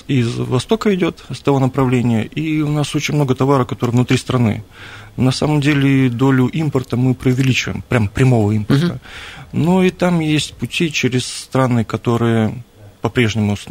из 0.06 0.36
востока 0.36 0.94
идет, 0.94 1.24
с 1.30 1.40
того 1.40 1.58
направления, 1.58 2.24
и 2.24 2.60
у 2.60 2.70
нас 2.70 2.94
очень 2.94 3.14
много 3.14 3.34
товара, 3.34 3.64
который 3.64 3.90
внутри 3.90 4.16
страны. 4.16 4.62
На 5.16 5.32
самом 5.32 5.60
деле 5.60 6.08
долю 6.08 6.46
импорта 6.46 6.96
мы 6.96 7.14
преувеличиваем, 7.14 7.82
прям 7.88 8.08
прямого 8.08 8.52
импорта. 8.52 9.00
Угу. 9.52 9.64
Но 9.64 9.82
и 9.82 9.90
там 9.90 10.20
есть 10.20 10.54
пути 10.54 10.92
через 10.92 11.26
страны, 11.26 11.84
которые 11.84 12.62
по-прежнему 13.00 13.56
с, 13.56 13.66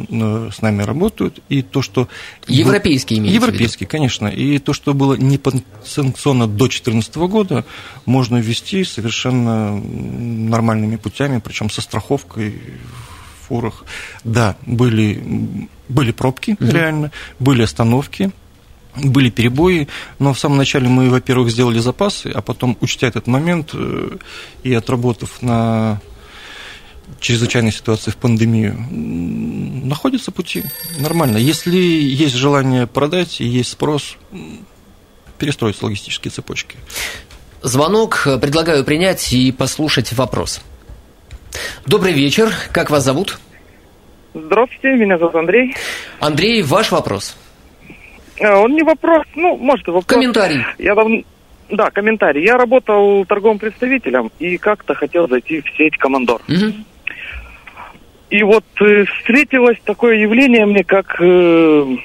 с 0.54 0.62
нами 0.62 0.82
работают, 0.82 1.40
и 1.48 1.62
то, 1.62 1.82
что... 1.82 2.08
Европейские 2.46 3.18
имеются 3.20 3.40
Европейские, 3.40 3.86
конечно. 3.86 4.26
И 4.26 4.58
то, 4.58 4.72
что 4.72 4.94
было 4.94 5.14
не 5.14 5.40
санкционно 5.84 6.46
до 6.46 6.64
2014 6.64 7.16
года, 7.16 7.64
можно 8.06 8.36
ввести 8.38 8.84
совершенно 8.84 9.76
нормальными 9.76 10.96
путями, 10.96 11.40
причем 11.42 11.70
со 11.70 11.80
страховкой 11.80 12.50
в 12.50 13.48
фурах. 13.48 13.84
Да, 14.24 14.56
были, 14.66 15.68
были 15.88 16.12
пробки, 16.12 16.56
угу. 16.58 16.70
реально, 16.70 17.12
были 17.38 17.62
остановки, 17.62 18.32
были 18.96 19.30
перебои, 19.30 19.88
но 20.18 20.32
в 20.32 20.38
самом 20.38 20.58
начале 20.58 20.88
мы, 20.88 21.10
во-первых, 21.10 21.50
сделали 21.50 21.78
запасы, 21.78 22.28
а 22.34 22.42
потом, 22.42 22.76
учтя 22.80 23.06
этот 23.06 23.26
момент 23.26 23.70
э, 23.72 24.16
и 24.64 24.74
отработав 24.74 25.42
на 25.42 26.00
чрезвычайной 27.18 27.72
ситуации 27.72 28.10
в 28.10 28.16
пандемию, 28.16 28.76
находятся 28.90 30.30
пути. 30.30 30.64
Нормально. 30.98 31.38
Если 31.38 31.76
есть 31.76 32.34
желание 32.34 32.86
продать 32.86 33.40
и 33.40 33.44
есть 33.44 33.70
спрос, 33.70 34.16
перестроить 35.38 35.82
логистические 35.82 36.30
цепочки. 36.30 36.76
Звонок 37.62 38.26
предлагаю 38.40 38.84
принять 38.84 39.32
и 39.32 39.52
послушать 39.52 40.12
вопрос. 40.12 40.60
Добрый 41.86 42.12
вечер. 42.12 42.52
Как 42.72 42.90
вас 42.90 43.04
зовут? 43.04 43.38
Здравствуйте, 44.34 44.96
меня 44.96 45.18
зовут 45.18 45.34
Андрей. 45.34 45.74
Андрей, 46.20 46.62
ваш 46.62 46.92
вопрос. 46.92 47.36
А, 48.40 48.58
он 48.58 48.72
не 48.72 48.82
вопрос, 48.82 49.24
ну, 49.34 49.56
может, 49.56 49.86
вопрос. 49.86 50.04
Комментарий. 50.06 50.64
Я 50.78 50.94
давно... 50.94 51.22
Да, 51.68 51.90
комментарий. 51.90 52.44
Я 52.44 52.56
работал 52.56 53.24
торговым 53.26 53.58
представителем 53.58 54.30
и 54.38 54.56
как-то 54.56 54.94
хотел 54.94 55.28
зайти 55.28 55.60
в 55.60 55.64
сеть 55.76 55.96
«Командор». 55.98 56.42
Угу. 56.48 56.72
И 58.30 58.42
вот 58.44 58.64
э, 58.80 59.04
встретилось 59.04 59.78
такое 59.84 60.18
явление 60.18 60.64
мне, 60.64 60.84
как 60.84 61.20
э, 61.20 61.96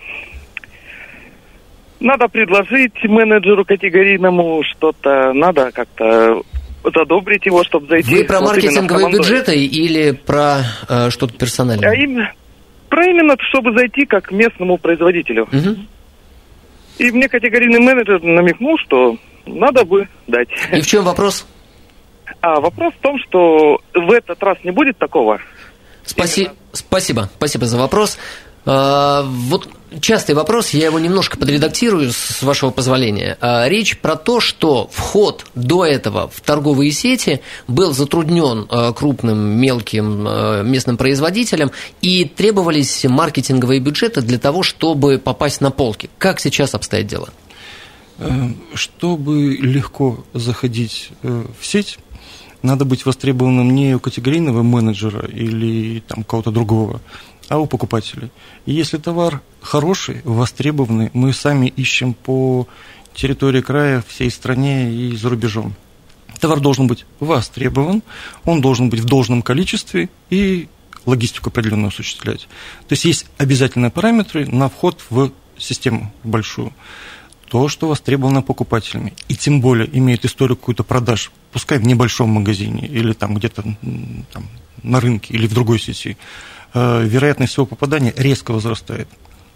надо 1.99 2.27
предложить 2.27 3.03
менеджеру 3.03 3.63
категорийному 3.63 4.63
что-то, 4.63 5.33
надо 5.33 5.71
как-то 5.71 6.41
задобрить 6.83 7.45
его, 7.45 7.63
чтобы 7.63 7.87
зайти. 7.87 8.15
Вы 8.15 8.23
про 8.25 8.39
вот 8.39 8.49
маркетинговые 8.49 9.11
бюджеты 9.11 9.55
или 9.65 10.11
про 10.11 10.61
э, 10.89 11.09
что-то 11.11 11.37
персональное? 11.37 11.89
А 11.89 11.95
именно, 11.95 12.31
про 12.89 13.05
именно, 13.05 13.35
чтобы 13.49 13.77
зайти 13.77 14.05
как 14.05 14.31
местному 14.31 14.77
производителю. 14.77 15.43
Угу. 15.43 15.75
И 16.99 17.11
мне 17.11 17.27
категорийный 17.27 17.79
менеджер 17.79 18.21
намекнул, 18.23 18.77
что 18.79 19.17
надо 19.45 19.85
бы 19.85 20.07
дать. 20.27 20.47
И 20.71 20.81
в 20.81 20.87
чем 20.87 21.03
вопрос? 21.03 21.45
А 22.41 22.59
вопрос 22.59 22.93
в 22.93 23.01
том, 23.01 23.17
что 23.27 23.79
в 23.93 24.11
этот 24.11 24.41
раз 24.41 24.57
не 24.63 24.71
будет 24.71 24.97
такого, 24.97 25.39
Спаси... 26.05 26.49
Спасибо, 26.73 27.29
спасибо 27.37 27.65
за 27.65 27.77
вопрос. 27.77 28.17
А, 28.65 29.23
вот 29.23 29.69
частый 30.01 30.33
вопрос, 30.33 30.71
я 30.71 30.85
его 30.85 30.99
немножко 30.99 31.37
подредактирую, 31.37 32.11
с 32.11 32.41
вашего 32.41 32.71
позволения. 32.71 33.37
А, 33.39 33.67
речь 33.69 33.97
про 33.99 34.15
то, 34.15 34.39
что 34.39 34.89
вход 34.91 35.45
до 35.55 35.85
этого 35.85 36.29
в 36.29 36.41
торговые 36.41 36.91
сети 36.91 37.41
был 37.67 37.93
затруднен 37.93 38.67
а, 38.69 38.91
крупным, 38.93 39.37
мелким 39.37 40.23
местным 40.69 40.97
производителям, 40.97 41.71
и 42.01 42.25
требовались 42.25 43.05
маркетинговые 43.05 43.79
бюджеты 43.79 44.21
для 44.21 44.39
того, 44.39 44.63
чтобы 44.63 45.19
попасть 45.19 45.61
на 45.61 45.71
полки. 45.71 46.09
Как 46.17 46.39
сейчас 46.39 46.73
обстоит 46.73 47.07
дело? 47.07 47.29
Э, 48.17 48.49
чтобы 48.73 49.57
легко 49.59 50.23
заходить 50.33 51.09
э, 51.21 51.45
в 51.59 51.65
сеть, 51.65 51.99
надо 52.65 52.85
быть 52.85 53.05
востребованным 53.05 53.73
не 53.73 53.95
у 53.95 53.99
категорийного 53.99 54.63
менеджера 54.63 55.25
или 55.27 56.01
там 56.07 56.23
кого-то 56.23 56.51
другого, 56.51 57.01
а 57.47 57.59
у 57.59 57.67
покупателей. 57.67 58.29
И 58.65 58.73
если 58.73 58.97
товар 58.97 59.41
хороший, 59.61 60.21
востребованный, 60.23 61.09
мы 61.13 61.33
сами 61.33 61.67
ищем 61.67 62.13
по 62.13 62.67
территории 63.13 63.61
края, 63.61 64.03
всей 64.07 64.29
стране 64.29 64.91
и 64.91 65.15
за 65.15 65.29
рубежом. 65.29 65.73
Товар 66.39 66.59
должен 66.59 66.87
быть 66.87 67.05
востребован, 67.19 68.03
он 68.43 68.61
должен 68.61 68.89
быть 68.89 68.99
в 68.99 69.05
должном 69.05 69.41
количестве 69.41 70.09
и 70.29 70.67
логистику 71.05 71.49
определенную 71.49 71.89
осуществлять. 71.89 72.47
То 72.87 72.93
есть 72.93 73.05
есть 73.05 73.25
обязательные 73.37 73.91
параметры 73.91 74.45
на 74.47 74.69
вход 74.69 75.01
в 75.09 75.31
систему 75.57 76.11
большую 76.23 76.73
то, 77.55 77.69
что 77.69 77.87
востребовано 77.87 78.41
покупателями, 78.41 79.13
и 79.29 79.35
тем 79.37 79.61
более 79.61 79.87
имеет 79.97 80.25
историю 80.25 80.57
какую-то 80.57 80.83
продаж, 80.83 81.31
пускай 81.53 81.77
в 81.77 81.87
небольшом 81.87 82.27
магазине 82.29 82.85
или 82.85 83.13
там 83.13 83.33
где-то 83.33 83.63
там, 84.33 84.49
на 84.83 84.99
рынке 84.99 85.33
или 85.33 85.47
в 85.47 85.53
другой 85.53 85.79
сети, 85.79 86.17
э, 86.73 87.05
вероятность 87.05 87.53
всего 87.53 87.65
попадания 87.65 88.13
резко 88.17 88.51
возрастает. 88.51 89.07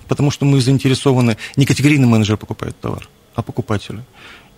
Потому 0.07 0.31
что 0.31 0.45
мы 0.45 0.61
заинтересованы, 0.61 1.35
не 1.57 1.65
категорийный 1.65 2.07
менеджер 2.07 2.37
покупает 2.37 2.79
товар, 2.79 3.09
а 3.35 3.41
покупатели. 3.41 4.01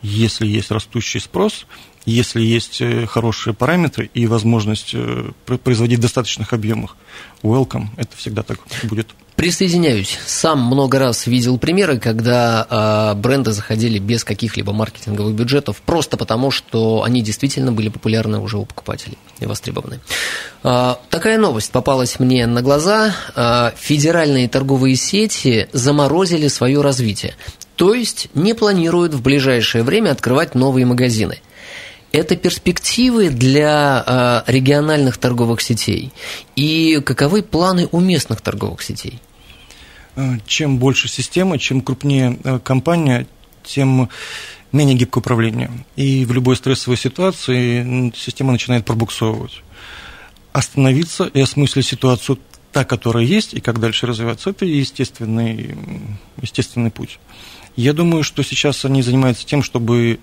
Если 0.03 0.45
есть 0.45 0.69
растущий 0.69 1.19
спрос, 1.19 1.65
если 2.05 2.43
есть 2.43 2.79
э, 2.79 3.07
хорошие 3.07 3.55
параметры 3.55 4.11
и 4.13 4.27
возможность 4.27 4.91
э, 4.93 5.31
производить 5.63 5.97
в 5.97 6.03
достаточных 6.03 6.53
объемах, 6.53 6.95
welcome, 7.41 7.87
это 7.97 8.15
всегда 8.17 8.43
так 8.43 8.59
будет. 8.83 9.07
Присоединяюсь. 9.41 10.19
Сам 10.27 10.59
много 10.59 10.99
раз 10.99 11.25
видел 11.25 11.57
примеры, 11.57 11.97
когда 11.97 13.13
э, 13.15 13.19
бренды 13.19 13.53
заходили 13.53 13.97
без 13.97 14.23
каких-либо 14.23 14.71
маркетинговых 14.71 15.33
бюджетов, 15.33 15.81
просто 15.83 16.15
потому, 16.15 16.51
что 16.51 17.01
они 17.01 17.23
действительно 17.23 17.71
были 17.71 17.89
популярны 17.89 18.37
уже 18.37 18.59
у 18.59 18.65
покупателей 18.65 19.17
и 19.39 19.47
востребованы. 19.47 19.99
Э, 20.63 20.93
такая 21.09 21.39
новость 21.39 21.71
попалась 21.71 22.19
мне 22.19 22.45
на 22.45 22.61
глаза. 22.61 23.15
Э, 23.35 23.71
федеральные 23.75 24.47
торговые 24.47 24.95
сети 24.95 25.67
заморозили 25.73 26.47
свое 26.47 26.79
развитие. 26.81 27.33
то 27.75 27.95
есть 27.95 28.29
не 28.35 28.53
планируют 28.53 29.15
в 29.15 29.23
ближайшее 29.23 29.83
время 29.83 30.11
открывать 30.11 30.53
новые 30.53 30.85
магазины. 30.85 31.41
Это 32.11 32.35
перспективы 32.35 33.29
для 33.29 34.43
региональных 34.45 35.17
торговых 35.17 35.61
сетей. 35.61 36.11
И 36.55 37.01
каковы 37.03 37.41
планы 37.41 37.89
у 37.91 37.99
местных 37.99 38.41
торговых 38.41 38.83
сетей? 38.83 39.19
Э, 40.15 40.37
чем 40.45 40.77
больше 40.77 41.07
система, 41.07 41.57
чем 41.57 41.81
крупнее 41.81 42.37
э, 42.43 42.59
компания, 42.59 43.27
тем 43.63 44.09
менее 44.71 44.95
гибкое 44.95 45.21
управление. 45.21 45.71
И 45.95 46.25
в 46.25 46.33
любой 46.33 46.55
стрессовой 46.55 46.97
ситуации 46.97 48.11
система 48.15 48.51
начинает 48.51 48.85
пробуксовывать. 48.85 49.63
Остановиться 50.53 51.25
и 51.25 51.39
осмыслить 51.39 51.85
ситуацию 51.85 52.39
та, 52.71 52.83
которая 52.83 53.23
есть, 53.23 53.53
и 53.53 53.61
как 53.61 53.79
дальше 53.79 54.05
развиваться, 54.05 54.49
это 54.49 54.65
естественный, 54.65 55.75
естественный 56.41 56.89
путь. 56.89 57.19
Я 57.75 57.93
думаю, 57.93 58.23
что 58.23 58.43
сейчас 58.43 58.83
они 58.85 59.01
занимаются 59.01 59.45
тем, 59.45 59.63
чтобы 59.63 60.19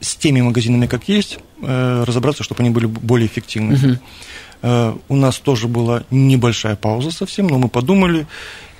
с 0.00 0.16
теми 0.16 0.40
магазинами, 0.40 0.86
как 0.86 1.08
есть, 1.08 1.38
э, 1.62 2.04
разобраться, 2.06 2.42
чтобы 2.42 2.60
они 2.60 2.70
были 2.70 2.86
более 2.86 3.26
эффективны. 3.26 3.74
Угу. 3.74 3.98
У 4.62 5.16
нас 5.16 5.38
тоже 5.38 5.68
была 5.68 6.04
небольшая 6.10 6.76
пауза 6.76 7.10
совсем, 7.10 7.46
но 7.46 7.58
мы 7.58 7.68
подумали 7.68 8.26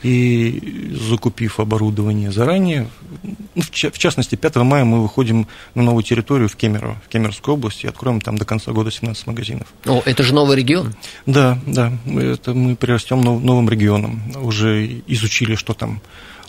и 0.03 0.93
закупив 1.09 1.61
оборудование 1.61 2.33
заранее, 2.33 2.88
ну, 3.55 3.62
в 3.62 3.99
частности, 3.99 4.35
5 4.35 4.57
мая 4.57 4.85
мы 4.85 5.03
выходим 5.03 5.47
на 5.75 5.83
новую 5.83 6.03
территорию 6.03 6.49
в 6.49 6.57
Кемерово, 6.57 6.97
в 7.05 7.09
Кемеровской 7.09 7.53
области, 7.53 7.85
и 7.85 7.88
откроем 7.88 8.21
там 8.21 8.38
до 8.38 8.47
конца 8.47 8.73
года 8.73 8.90
17 8.90 9.27
магазинов. 9.27 9.66
О, 9.85 10.01
это 10.07 10.23
же 10.23 10.33
новый 10.33 10.57
регион? 10.57 10.95
Да, 11.27 11.59
да, 11.66 11.93
это 12.07 12.55
мы 12.55 12.77
прирастем 12.77 13.21
новым 13.21 13.69
регионом, 13.69 14.23
уже 14.43 15.03
изучили, 15.07 15.55
что 15.55 15.75
там 15.75 16.01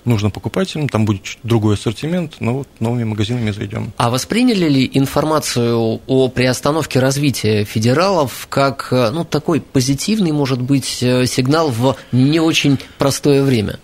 нужно 0.06 0.30
покупателям, 0.30 0.90
там 0.90 1.06
будет 1.06 1.38
другой 1.44 1.76
ассортимент, 1.76 2.36
но 2.40 2.60
вот 2.60 2.68
новыми 2.80 3.04
магазинами 3.04 3.52
зайдем. 3.52 3.94
А 3.98 4.10
восприняли 4.10 4.68
ли 4.68 4.92
информацию 4.94 6.02
о 6.06 6.28
приостановке 6.30 7.00
развития 7.00 7.64
федералов 7.66 8.48
как 8.50 8.90
ну, 8.92 9.26
такой 9.26 9.62
позитивный, 9.62 10.32
может 10.32 10.62
быть, 10.62 11.02
э, 11.02 11.26
сигнал 11.26 11.70
в 11.70 11.96
не 12.12 12.40
очень 12.40 12.78
простое 12.98 13.44
время? 13.44 13.80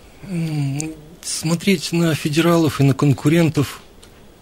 Смотреть 1.22 1.92
на 1.92 2.14
федералов 2.14 2.80
и 2.80 2.84
на 2.84 2.94
конкурентов 2.94 3.80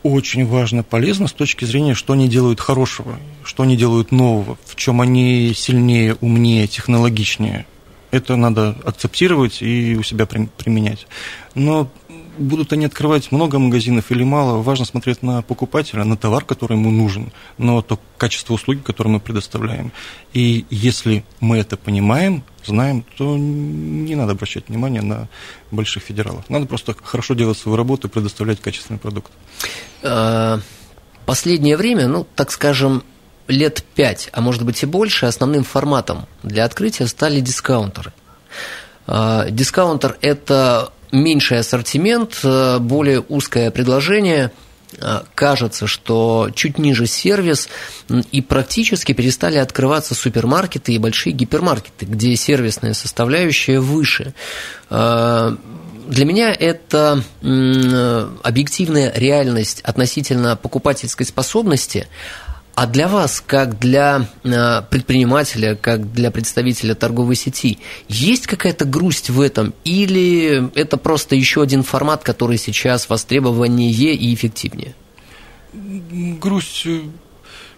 очень 0.03 0.47
важно, 0.47 0.83
полезно 0.83 1.27
с 1.27 1.33
точки 1.33 1.65
зрения, 1.65 1.95
что 1.95 2.13
они 2.13 2.29
делают 2.29 2.61
хорошего, 2.61 3.19
что 3.45 3.65
они 3.65 3.77
делают 3.77 4.13
нового, 4.13 4.57
в 4.65 4.77
чем 4.77 5.01
они 5.01 5.53
сильнее, 5.55 6.17
умнее, 6.21 6.67
технологичнее 6.69 7.67
это 8.11 8.37
надо 8.37 8.77
акцептировать 8.85 9.63
и 9.63 9.97
у 9.99 10.03
себя 10.03 10.27
применять. 10.27 11.07
Но 11.55 11.91
будут 12.39 12.73
они 12.73 12.85
открывать 12.85 13.33
много 13.33 13.59
магазинов 13.59 14.11
или 14.11 14.23
мало, 14.23 14.63
важно 14.63 14.85
смотреть 14.85 15.23
на 15.23 15.43
покупателя, 15.43 16.05
на 16.05 16.17
товар, 16.17 16.45
который 16.45 16.77
ему 16.77 16.91
нужен, 16.91 17.33
на 17.59 17.83
то 17.83 17.99
качество 18.19 18.55
услуги, 18.55 18.81
которое 18.81 19.11
мы 19.11 19.21
предоставляем. 19.21 19.93
И 20.33 20.67
если 20.71 21.25
мы 21.41 21.59
это 21.59 21.77
понимаем, 21.77 22.45
знаем, 22.65 23.05
то 23.17 23.37
не 23.37 24.15
надо 24.15 24.33
обращать 24.33 24.69
внимание 24.69 25.03
на 25.03 25.29
больших 25.71 26.03
федералов. 26.03 26.49
Надо 26.49 26.67
просто 26.67 26.95
хорошо 27.01 27.35
делать 27.35 27.59
свою 27.59 27.77
работу 27.77 28.09
и 28.09 28.11
предоставлять 28.11 28.61
качественный 28.61 28.99
продукт. 28.99 29.31
А, 30.03 30.61
последнее 31.27 31.77
время, 31.77 32.09
ну, 32.09 32.27
так 32.35 32.51
скажем, 32.51 33.03
лет 33.49 33.83
пять, 33.95 34.29
а 34.33 34.41
может 34.41 34.65
быть 34.65 34.83
и 34.83 34.87
больше, 34.87 35.27
основным 35.27 35.65
форматом 35.65 36.27
для 36.43 36.65
открытия 36.65 37.07
стали 37.07 37.41
дискаунтеры. 37.41 38.13
А, 39.07 39.49
дискаунтер– 39.51 40.17
это 40.21 40.93
меньший 41.13 41.61
ассортимент, 41.61 42.41
э, 42.43 42.79
более 42.79 43.21
узкое 43.21 43.71
предложение– 43.71 44.51
кажется, 45.35 45.87
что 45.87 46.51
чуть 46.55 46.79
ниже 46.79 47.07
сервис, 47.07 47.69
и 48.33 48.41
практически 48.41 49.13
перестали 49.13 49.59
открываться 49.59 50.15
супермаркеты 50.15 50.93
и 50.93 50.99
большие 50.99 51.33
гипермаркеты, 51.33 52.07
где 52.07 52.35
сервисная 52.37 52.95
составляющая 52.95 53.81
выше. 53.81 54.33
А, 54.89 55.57
для 56.07 56.25
меня 56.25 56.53
это 56.53 57.23
объективная 57.43 59.13
реальность 59.15 59.81
относительно 59.83 60.57
покупательской 60.57 61.27
способности, 61.27 62.07
а 62.77 62.87
для 62.87 63.09
вас, 63.09 63.43
как 63.45 63.79
для 63.79 64.29
э, 64.45 64.83
предпринимателя, 64.91 65.77
как 65.77 66.13
для 66.13 66.31
представителя 66.31 66.95
торговой 66.95 67.35
сети, 67.35 67.79
есть 68.07 68.47
какая-то 68.47 68.85
грусть 68.85 69.31
в 69.31 69.41
этом? 69.41 69.73
Или 69.85 70.71
это 70.79 70.99
просто 70.99 71.37
еще 71.37 71.63
один 71.63 71.83
формат, 71.83 72.23
который 72.23 72.59
сейчас 72.59 73.09
востребованнее 73.09 74.15
и 74.15 74.35
эффективнее? 74.35 74.95
Грусть 75.73 76.83
э, 76.85 77.01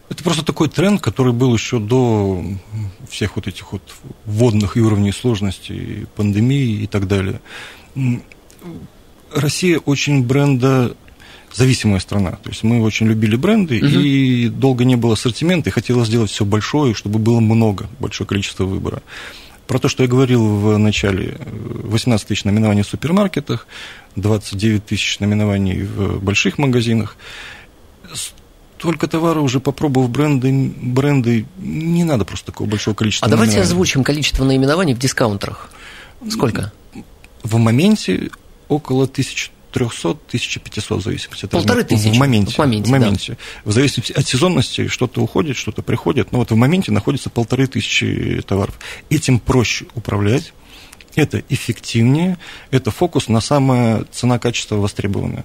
это 0.08 0.24
просто 0.24 0.44
такой 0.44 0.68
тренд, 0.68 1.00
который 1.00 1.32
был 1.32 1.54
еще 1.54 1.78
до 1.78 2.42
всех 3.08 3.36
вот 3.36 3.46
этих 3.46 3.72
вот 3.72 3.82
вводных 4.24 4.74
уровней 4.74 5.12
сложности, 5.12 6.08
пандемии 6.16 6.82
и 6.82 6.86
так 6.88 7.06
далее. 7.06 7.40
Россия 9.32 9.78
очень 9.78 10.24
бренда 10.24 10.96
зависимая 11.52 12.00
страна. 12.00 12.32
То 12.32 12.50
есть 12.50 12.62
мы 12.62 12.82
очень 12.82 13.06
любили 13.06 13.36
бренды, 13.36 13.78
угу. 13.78 13.86
и 13.86 14.48
долго 14.48 14.84
не 14.84 14.96
было 14.96 15.14
ассортимента, 15.14 15.70
и 15.70 15.72
хотелось 15.72 16.08
сделать 16.08 16.30
все 16.30 16.44
большое, 16.44 16.94
чтобы 16.94 17.18
было 17.18 17.40
много, 17.40 17.88
большое 18.00 18.26
количество 18.26 18.64
выбора. 18.64 19.02
Про 19.66 19.78
то, 19.78 19.88
что 19.88 20.02
я 20.02 20.08
говорил 20.08 20.46
в 20.46 20.78
начале, 20.78 21.38
18 21.46 22.26
тысяч 22.26 22.44
номинований 22.44 22.82
в 22.82 22.86
супермаркетах, 22.86 23.66
29 24.16 24.86
тысяч 24.86 25.18
номинований 25.20 25.82
в 25.82 26.22
больших 26.22 26.56
магазинах. 26.56 27.16
Только 28.78 29.08
товары 29.08 29.40
уже 29.40 29.60
попробовав 29.60 30.08
бренды, 30.08 30.72
бренды, 30.80 31.46
не 31.58 32.04
надо 32.04 32.24
просто 32.24 32.46
такого 32.46 32.68
большого 32.68 32.94
количества 32.94 33.26
А 33.26 33.30
давайте 33.30 33.60
озвучим 33.60 34.04
количество 34.04 34.44
наименований 34.44 34.94
в 34.94 34.98
дискаунтерах. 34.98 35.68
Сколько? 36.30 36.72
В 37.42 37.56
моменте 37.58 38.30
около 38.68 39.06
тысяч 39.06 39.50
300-1500 39.78 40.96
в 40.96 41.02
зависимости 41.02 41.44
от 41.44 41.50
Полторы 41.50 41.84
тысячи. 41.84 42.14
В 42.14 42.18
моменте. 42.18 42.54
В 42.54 42.58
моменте, 42.58 42.88
в, 42.88 42.92
моменте. 42.92 43.32
Да. 43.32 43.70
в 43.70 43.72
зависимости 43.72 44.12
от 44.12 44.26
сезонности 44.26 44.88
что-то 44.88 45.22
уходит, 45.22 45.56
что-то 45.56 45.82
приходит. 45.82 46.32
Но 46.32 46.38
вот 46.38 46.50
в 46.50 46.56
моменте 46.56 46.92
находится 46.92 47.30
полторы 47.30 47.66
тысячи 47.66 48.42
товаров. 48.46 48.78
Этим 49.10 49.38
проще 49.38 49.86
управлять, 49.94 50.52
это 51.14 51.42
эффективнее, 51.48 52.38
это 52.70 52.90
фокус 52.90 53.28
на 53.28 53.40
самое 53.40 54.04
цена-качество 54.10 54.76
востребованное. 54.76 55.44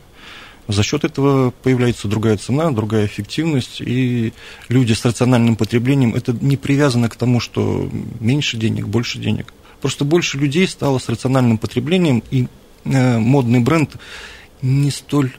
За 0.68 0.82
счет 0.82 1.04
этого 1.04 1.52
появляется 1.52 2.08
другая 2.08 2.38
цена, 2.38 2.72
другая 2.72 3.06
эффективность, 3.06 3.82
и 3.82 4.34
люди 4.70 4.94
с 4.94 5.04
рациональным 5.04 5.58
потреблением, 5.58 6.16
это 6.16 6.32
не 6.32 6.56
привязано 6.56 7.10
к 7.10 7.16
тому, 7.16 7.42
что 7.42 7.90
меньше 8.20 8.56
денег, 8.56 8.88
больше 8.88 9.20
денег. 9.20 9.54
Просто 9.82 10.06
больше 10.06 10.38
людей 10.38 10.66
стало 10.68 11.00
с 11.00 11.10
рациональным 11.10 11.58
потреблением, 11.58 12.24
и 12.32 12.48
модный 12.86 13.60
бренд 13.60 13.96
не 14.62 14.92
столь 14.92 15.32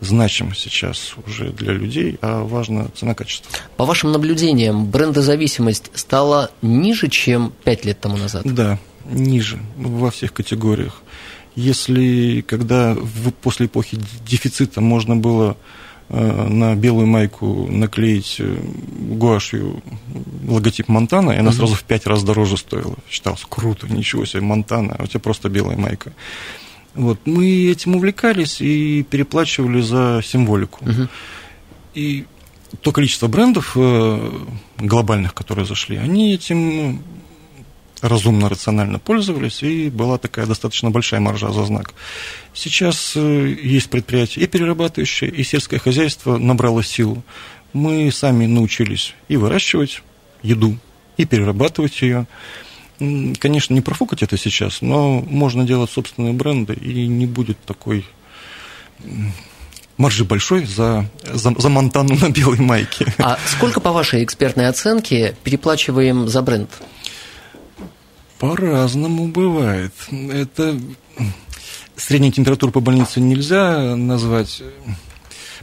значим 0.00 0.54
сейчас 0.54 1.14
уже 1.26 1.50
для 1.50 1.72
людей, 1.72 2.18
а 2.22 2.42
важна 2.42 2.88
цена-качество. 2.94 3.50
По 3.76 3.84
вашим 3.84 4.12
наблюдениям, 4.12 4.86
брендозависимость 4.86 5.90
стала 5.94 6.50
ниже, 6.62 7.08
чем 7.08 7.52
5 7.64 7.84
лет 7.84 8.00
тому 8.00 8.16
назад? 8.16 8.42
Да, 8.44 8.78
ниже 9.04 9.58
во 9.76 10.10
всех 10.10 10.32
категориях. 10.32 11.02
Если 11.54 12.42
когда 12.42 12.94
в, 12.94 13.32
после 13.32 13.66
эпохи 13.66 13.98
дефицита 14.26 14.80
можно 14.80 15.16
было 15.16 15.56
э, 16.08 16.46
на 16.48 16.74
белую 16.76 17.06
майку 17.06 17.66
наклеить 17.68 18.36
э, 18.38 18.56
гуашью 19.16 19.82
логотип 20.46 20.88
Монтана, 20.88 21.32
и 21.32 21.38
она 21.38 21.52
сразу 21.52 21.74
в 21.74 21.82
пять 21.82 22.06
раз 22.06 22.22
дороже 22.22 22.56
стоила. 22.56 22.96
Считалось, 23.10 23.44
круто, 23.48 23.88
ничего 23.88 24.24
себе, 24.24 24.42
Монтана, 24.42 24.96
а 24.98 25.02
у 25.02 25.06
тебя 25.06 25.20
просто 25.20 25.48
белая 25.48 25.76
майка. 25.76 26.12
Вот, 26.94 27.20
мы 27.24 27.70
этим 27.70 27.96
увлекались 27.96 28.60
и 28.60 29.02
переплачивали 29.02 29.80
за 29.80 30.20
символику. 30.24 30.84
Угу. 30.84 31.08
И 31.94 32.26
то 32.82 32.92
количество 32.92 33.28
брендов 33.28 33.72
э, 33.76 34.30
глобальных, 34.78 35.34
которые 35.34 35.66
зашли, 35.66 35.96
они 35.96 36.34
этим 36.34 37.02
разумно, 38.00 38.48
рационально 38.48 38.98
пользовались, 38.98 39.62
и 39.62 39.90
была 39.90 40.18
такая 40.18 40.46
достаточно 40.46 40.90
большая 40.90 41.20
маржа 41.20 41.52
за 41.52 41.64
знак. 41.64 41.94
Сейчас 42.54 43.12
э, 43.14 43.56
есть 43.62 43.90
предприятия 43.90 44.40
и 44.40 44.46
перерабатывающие, 44.46 45.30
и 45.30 45.42
сельское 45.44 45.78
хозяйство 45.78 46.38
набрало 46.38 46.82
силу. 46.82 47.22
Мы 47.72 48.10
сами 48.10 48.46
научились 48.46 49.14
и 49.28 49.36
выращивать 49.36 50.02
еду, 50.42 50.76
и 51.16 51.24
перерабатывать 51.24 52.00
ее 52.02 52.26
конечно, 53.38 53.74
не 53.74 53.80
профукать 53.80 54.22
это 54.22 54.36
сейчас, 54.36 54.82
но 54.82 55.20
можно 55.20 55.64
делать 55.64 55.90
собственные 55.90 56.34
бренды, 56.34 56.74
и 56.74 57.06
не 57.06 57.26
будет 57.26 57.58
такой 57.64 58.04
маржи 59.96 60.24
большой 60.24 60.64
за, 60.64 61.06
за, 61.24 61.54
за 61.58 61.68
Монтану 61.68 62.14
на 62.16 62.30
белой 62.30 62.58
майке. 62.58 63.06
А 63.18 63.38
сколько, 63.46 63.80
по 63.80 63.92
вашей 63.92 64.24
экспертной 64.24 64.68
оценке, 64.68 65.36
переплачиваем 65.44 66.28
за 66.28 66.42
бренд? 66.42 66.70
По-разному 68.38 69.28
бывает. 69.28 69.92
Это 70.10 70.78
среднюю 71.96 72.32
температуру 72.32 72.72
по 72.72 72.80
больнице 72.80 73.20
нельзя 73.20 73.94
назвать, 73.96 74.62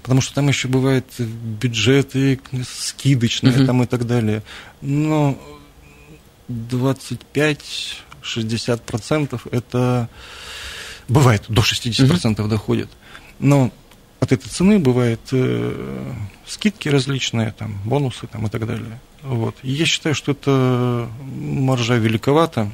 потому 0.03 0.21
что 0.21 0.35
там 0.35 0.47
еще 0.47 0.67
бывают 0.67 1.05
бюджеты 1.17 2.39
скидочные 2.63 3.57
угу. 3.57 3.65
там 3.65 3.83
и 3.83 3.85
так 3.87 4.05
далее. 4.05 4.43
Но 4.81 5.35
25-60% 6.49 9.41
это 9.51 10.09
бывает, 11.07 11.45
до 11.49 11.61
60% 11.61 12.39
угу. 12.39 12.49
доходит. 12.49 12.89
Но 13.39 13.71
от 14.19 14.31
этой 14.31 14.49
цены 14.49 14.79
бывают 14.79 15.21
э, 15.31 16.13
скидки 16.45 16.89
различные, 16.89 17.51
там, 17.51 17.79
бонусы 17.85 18.25
там, 18.27 18.47
и 18.47 18.49
так 18.49 18.65
далее. 18.65 18.99
Вот. 19.21 19.55
я 19.63 19.85
считаю, 19.85 20.15
что 20.15 20.31
это 20.31 21.07
маржа 21.21 21.95
великовата. 21.95 22.71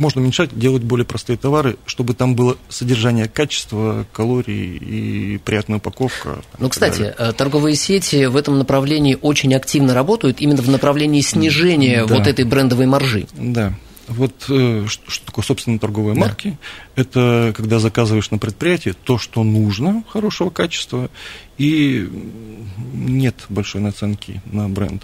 Можно 0.00 0.22
уменьшать, 0.22 0.58
делать 0.58 0.82
более 0.82 1.04
простые 1.04 1.36
товары, 1.36 1.76
чтобы 1.84 2.14
там 2.14 2.34
было 2.34 2.56
содержание 2.70 3.28
качества, 3.28 4.06
калорий 4.14 4.78
и 4.78 5.36
приятная 5.36 5.76
упаковка. 5.76 6.42
Ну, 6.58 6.70
кстати, 6.70 7.00
далее. 7.00 7.14
Э, 7.18 7.32
торговые 7.34 7.76
сети 7.76 8.24
в 8.24 8.34
этом 8.34 8.56
направлении 8.56 9.18
очень 9.20 9.54
активно 9.54 9.92
работают, 9.92 10.40
именно 10.40 10.62
в 10.62 10.70
направлении 10.70 11.20
снижения 11.20 12.06
да. 12.06 12.14
вот 12.14 12.26
этой 12.26 12.46
брендовой 12.46 12.86
маржи. 12.86 13.26
Да. 13.34 13.74
Вот 14.08 14.46
э, 14.48 14.86
что, 14.88 15.10
что 15.10 15.26
такое 15.26 15.44
собственные 15.44 15.78
торговые 15.78 16.14
да. 16.14 16.20
марки? 16.22 16.58
Это 16.96 17.52
когда 17.54 17.78
заказываешь 17.78 18.30
на 18.30 18.38
предприятии 18.38 18.94
то, 19.04 19.18
что 19.18 19.44
нужно, 19.44 20.02
хорошего 20.08 20.48
качества, 20.48 21.10
и 21.58 22.10
нет 22.94 23.34
большой 23.50 23.82
наценки 23.82 24.40
на 24.46 24.66
бренд. 24.70 25.02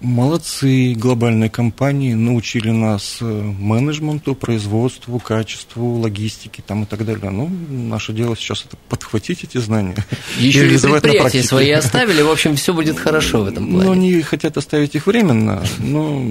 Молодцы, 0.00 0.92
глобальные 0.94 1.48
компании 1.48 2.12
научили 2.12 2.70
нас 2.70 3.16
э, 3.22 3.24
менеджменту, 3.24 4.34
производству, 4.34 5.18
качеству, 5.18 5.98
логистике 5.98 6.62
там 6.64 6.82
и 6.82 6.86
так 6.86 7.06
далее. 7.06 7.30
Ну, 7.30 7.48
наше 7.48 8.12
дело 8.12 8.36
сейчас 8.36 8.66
это 8.66 8.76
подхватить 8.90 9.44
эти 9.44 9.56
знания. 9.56 9.96
Еще 10.38 10.74
и 10.74 10.78
предприятия 10.78 11.42
свои 11.42 11.70
оставили, 11.72 12.20
в 12.20 12.30
общем, 12.30 12.56
все 12.56 12.74
будет 12.74 12.98
хорошо 12.98 13.44
в 13.44 13.48
этом 13.48 13.70
плане. 13.70 13.84
Но 13.84 13.92
они 13.92 14.20
хотят 14.20 14.58
оставить 14.58 14.94
их 14.94 15.06
временно, 15.06 15.64
но 15.78 16.22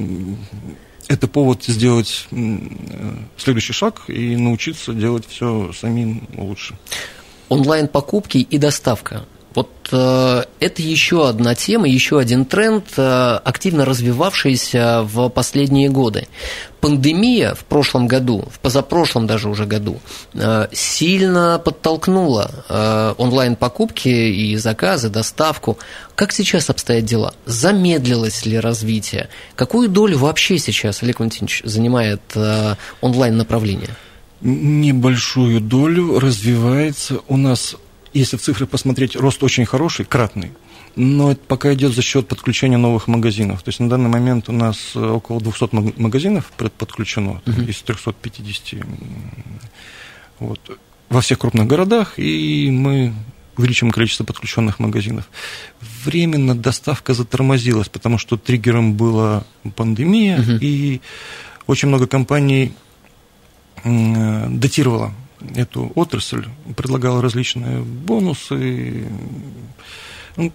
это 1.08 1.28
повод 1.28 1.64
сделать 1.64 2.28
следующий 3.38 3.74
шаг 3.74 4.04
и 4.08 4.36
научиться 4.36 4.94
делать 4.94 5.26
все 5.28 5.72
самим 5.74 6.28
лучше. 6.36 6.76
Онлайн-покупки 7.50 8.38
и 8.38 8.58
доставка. 8.60 9.26
Вот 9.56 9.70
э, 9.92 10.44
это 10.60 10.82
еще 10.82 11.30
одна 11.30 11.56
тема, 11.56 11.88
еще 11.88 12.20
один 12.20 12.44
тренд, 12.46 12.86
э, 12.98 13.40
активно 13.44 13.86
развивавшийся 13.86 15.02
в 15.04 15.30
последние 15.30 15.90
годы. 15.90 16.28
Пандемия 16.82 17.56
в 17.56 17.64
прошлом 17.64 18.06
году, 18.06 18.46
в 18.52 18.60
позапрошлом 18.60 19.28
даже 19.28 19.50
уже 19.50 19.66
году, 19.66 20.02
э, 20.34 20.68
сильно 20.74 21.58
подтолкнула 21.64 22.52
э, 22.68 23.14
онлайн-покупки 23.18 24.10
и 24.10 24.58
заказы, 24.58 25.10
доставку. 25.10 25.78
Как 26.16 26.34
сейчас 26.34 26.70
обстоят 26.70 27.06
дела? 27.06 27.34
Замедлилось 27.46 28.46
ли 28.46 28.60
развитие? 28.60 29.30
Какую 29.56 29.88
долю 29.88 30.18
вообще 30.18 30.58
сейчас, 30.58 31.02
Олег 31.02 31.20
Валентинович, 31.20 31.62
занимает 31.64 32.22
э, 32.36 32.76
онлайн-направление? 33.00 33.96
Небольшую 34.42 35.62
долю 35.62 36.20
развивается. 36.20 37.22
У 37.30 37.38
нас 37.38 37.78
если 38.20 38.38
в 38.38 38.42
цифры 38.42 38.66
посмотреть, 38.66 39.16
рост 39.16 39.44
очень 39.44 39.66
хороший, 39.66 40.06
кратный. 40.06 40.52
Но 40.96 41.32
это 41.32 41.42
пока 41.48 41.74
идет 41.74 41.94
за 41.94 42.02
счет 42.02 42.28
подключения 42.28 42.78
новых 42.78 43.08
магазинов. 43.08 43.62
То 43.64 43.70
есть 43.70 43.80
на 43.80 43.90
данный 43.90 44.10
момент 44.10 44.48
у 44.48 44.54
нас 44.54 44.92
э, 44.96 45.00
около 45.00 45.42
200 45.42 46.00
магазинов 46.00 46.52
подключено 46.78 47.42
uh-huh. 47.46 47.70
из 47.70 47.82
350 47.82 48.86
вот, 50.40 50.80
во 51.10 51.22
всех 51.22 51.40
крупных 51.40 51.68
городах, 51.68 52.18
и 52.18 52.70
мы 52.72 53.14
увеличим 53.58 53.92
количество 53.92 54.24
подключенных 54.24 54.80
магазинов. 54.80 55.30
Временно 56.06 56.56
доставка 56.56 57.14
затормозилась, 57.14 57.90
потому 57.90 58.18
что 58.18 58.38
триггером 58.38 58.94
была 58.94 59.44
пандемия, 59.76 60.38
uh-huh. 60.38 60.60
и 60.62 61.02
очень 61.68 61.90
много 61.90 62.08
компаний 62.08 62.74
датировало 63.84 65.14
эту 65.56 65.92
отрасль, 65.96 66.46
предлагал 66.76 67.22
различные 67.22 67.82
бонусы, 67.82 69.08
ну, 70.38 70.52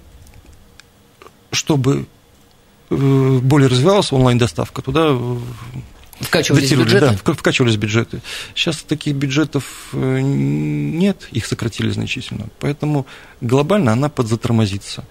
чтобы 1.53 2.07
э, 2.91 3.39
более 3.43 3.69
развивалась 3.69 4.13
онлайн-доставка, 4.13 4.83
туда 4.83 5.17
Вкачивались 6.21 6.71
бюджеты? 6.71 7.19
Да, 7.25 7.33
вкачивались 7.33 7.77
бюджеты. 7.77 8.21
Сейчас 8.55 8.83
таких 8.83 9.15
бюджетов 9.15 9.89
э, 9.93 10.21
нет, 10.21 11.27
их 11.33 11.47
сократили 11.47 11.89
значительно. 11.91 12.49
Поэтому 12.59 13.07
глобально 13.41 13.93
она 13.93 14.11
подзатормозится. 14.11 15.05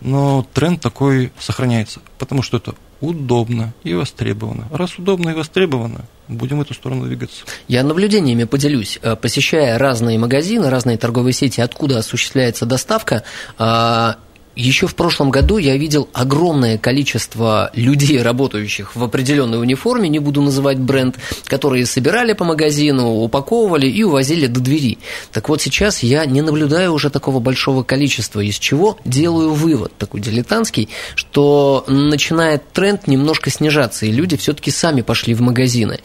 Но 0.00 0.46
тренд 0.52 0.80
такой 0.80 1.32
сохраняется, 1.38 2.00
потому 2.18 2.42
что 2.42 2.58
это 2.58 2.74
удобно 3.00 3.74
и 3.82 3.94
востребовано. 3.94 4.68
Раз 4.70 4.98
удобно 4.98 5.30
и 5.30 5.34
востребовано, 5.34 6.04
будем 6.36 6.58
в 6.58 6.62
эту 6.62 6.74
сторону 6.74 7.06
двигаться. 7.06 7.44
Я 7.68 7.82
наблюдениями 7.82 8.44
поделюсь. 8.44 8.98
Э, 9.02 9.16
посещая 9.16 9.78
разные 9.78 10.18
магазины, 10.18 10.70
разные 10.70 10.98
торговые 10.98 11.32
сети, 11.32 11.60
откуда 11.60 11.98
осуществляется 11.98 12.66
доставка, 12.66 13.22
э, 13.58 14.14
еще 14.56 14.86
в 14.86 14.94
прошлом 14.94 15.30
году 15.30 15.58
я 15.58 15.76
видел 15.76 16.08
огромное 16.12 16.78
количество 16.78 17.70
людей, 17.74 18.20
работающих 18.20 18.96
в 18.96 19.02
определенной 19.02 19.60
униформе, 19.60 20.08
не 20.08 20.18
буду 20.18 20.42
называть 20.42 20.78
бренд, 20.78 21.16
которые 21.44 21.86
собирали 21.86 22.32
по 22.32 22.44
магазину, 22.44 23.22
упаковывали 23.22 23.86
и 23.86 24.02
увозили 24.02 24.46
до 24.46 24.60
двери. 24.60 24.98
Так 25.32 25.48
вот 25.48 25.62
сейчас 25.62 26.02
я 26.02 26.26
не 26.26 26.42
наблюдаю 26.42 26.92
уже 26.92 27.10
такого 27.10 27.40
большого 27.40 27.82
количества, 27.82 28.40
из 28.40 28.58
чего 28.58 28.98
делаю 29.04 29.54
вывод 29.54 29.96
такой 29.96 30.20
дилетантский, 30.20 30.88
что 31.14 31.84
начинает 31.88 32.70
тренд 32.72 33.06
немножко 33.06 33.50
снижаться, 33.50 34.06
и 34.06 34.12
люди 34.12 34.36
все-таки 34.36 34.70
сами 34.70 35.00
пошли 35.02 35.34
в 35.34 35.40
магазины. 35.40 36.00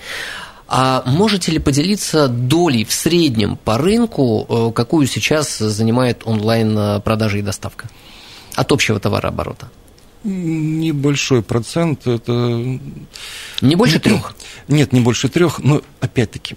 А 0.69 1.03
можете 1.05 1.51
ли 1.51 1.60
поделиться 1.60 2.27
долей 2.27 2.83
в 2.83 2.91
среднем 2.91 3.57
по 3.63 3.77
рынку, 3.77 4.45
э, 4.49 4.71
какую 4.73 5.07
сейчас 5.07 5.57
занимает 5.57 6.23
онлайн-продажа 6.25 7.38
и 7.38 7.41
доставка? 7.41 7.89
От 8.58 8.72
общего 8.72 9.00
товарооборота? 9.00 9.70
Небольшой 10.24 11.43
процент. 11.43 12.08
Это... 12.08 12.32
Не 13.62 13.76
больше 13.76 14.00
трех? 14.08 14.36
Нет, 14.67 14.91
не 14.91 15.00
больше 15.00 15.30
трех. 15.30 15.60
Но 15.60 15.82
опять-таки, 16.00 16.56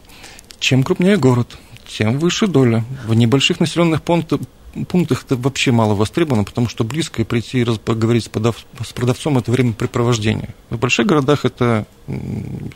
чем 0.59 0.83
крупнее 0.83 1.19
город, 1.19 1.59
тем 1.87 2.19
выше 2.19 2.47
доля. 2.47 2.85
В 3.07 3.15
небольших 3.15 3.61
населенных 3.61 4.03
пунктах 4.03 4.41
пунктах 4.89 5.25
это 5.25 5.37
вообще 5.37 5.73
мало 5.73 5.95
востребовано, 5.95 6.45
потому 6.45 6.69
что 6.69 6.85
близко 6.85 7.23
и 7.23 7.25
прийти 7.25 7.63
и 7.63 7.65
поговорить 7.65 8.25
с, 8.25 8.29
продав, 8.29 8.65
с 8.85 8.93
продавцом 8.93 9.37
это 9.37 9.51
времяпрепровождение. 9.51 10.55
В 10.71 10.79
больших 10.79 11.07
городах 11.07 11.45
это 11.45 11.87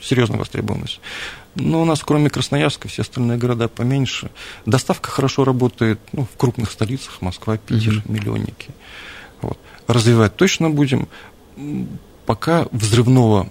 серьезная 0.03 0.39
востребованность. 0.39 1.01
Но 1.55 1.83
у 1.83 1.85
нас, 1.85 2.03
кроме 2.03 2.31
Красноярска, 2.31 2.89
все 2.89 3.03
остальные 3.03 3.39
города 3.39 3.69
поменьше. 3.69 4.31
Доставка 4.67 5.11
хорошо 5.11 5.45
работает 5.45 6.01
ну, 6.13 6.25
в 6.25 6.37
крупных 6.37 6.73
столицах, 6.73 7.23
Москва, 7.23 7.57
Питер, 7.59 7.99
угу. 7.99 8.13
миллионники 8.13 8.71
вот, 9.45 9.59
развивать 9.87 10.37
точно 10.37 10.71
будем. 10.71 11.09
Пока 12.27 12.67
взрывного 12.73 13.47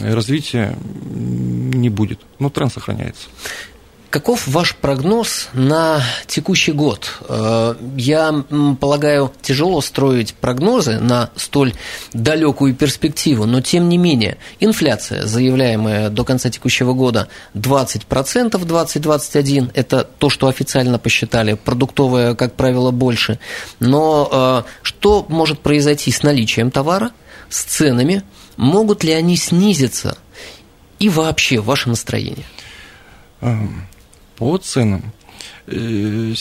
развития 0.00 0.76
не 1.12 1.88
будет, 1.88 2.20
но 2.38 2.48
тренд 2.48 2.72
сохраняется. 2.72 3.28
Каков 4.10 4.48
ваш 4.48 4.74
прогноз 4.74 5.50
на 5.52 6.02
текущий 6.26 6.72
год? 6.72 7.18
Э, 7.28 7.76
я 7.96 8.44
полагаю, 8.80 9.32
тяжело 9.40 9.80
строить 9.80 10.34
прогнозы 10.34 10.98
на 10.98 11.30
столь 11.36 11.74
далекую 12.12 12.74
перспективу, 12.74 13.46
но 13.46 13.60
тем 13.60 13.88
не 13.88 13.98
менее, 13.98 14.38
инфляция, 14.58 15.26
заявляемая 15.26 16.10
до 16.10 16.24
конца 16.24 16.50
текущего 16.50 16.92
года 16.92 17.28
20% 17.54 18.58
2021, 18.64 19.70
это 19.74 20.02
то, 20.02 20.28
что 20.28 20.48
официально 20.48 20.98
посчитали, 20.98 21.54
продуктовая, 21.54 22.34
как 22.34 22.56
правило, 22.56 22.90
больше. 22.90 23.38
Но 23.78 24.28
э, 24.66 24.70
что 24.82 25.24
может 25.28 25.60
произойти 25.60 26.10
с 26.10 26.24
наличием 26.24 26.72
товара, 26.72 27.12
с 27.48 27.62
ценами, 27.62 28.24
могут 28.56 29.04
ли 29.04 29.12
они 29.12 29.36
снизиться 29.36 30.18
и 30.98 31.08
вообще 31.08 31.60
ваше 31.60 31.88
настроение? 31.88 32.44
По 34.40 34.56
ценам, 34.56 35.12
э, 35.66 36.32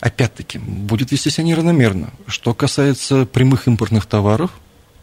опять-таки, 0.00 0.58
будет 0.58 1.12
вести 1.12 1.30
себя 1.30 1.44
неравномерно. 1.44 2.12
Что 2.26 2.52
касается 2.52 3.26
прямых 3.26 3.68
импортных 3.68 4.06
товаров, 4.06 4.50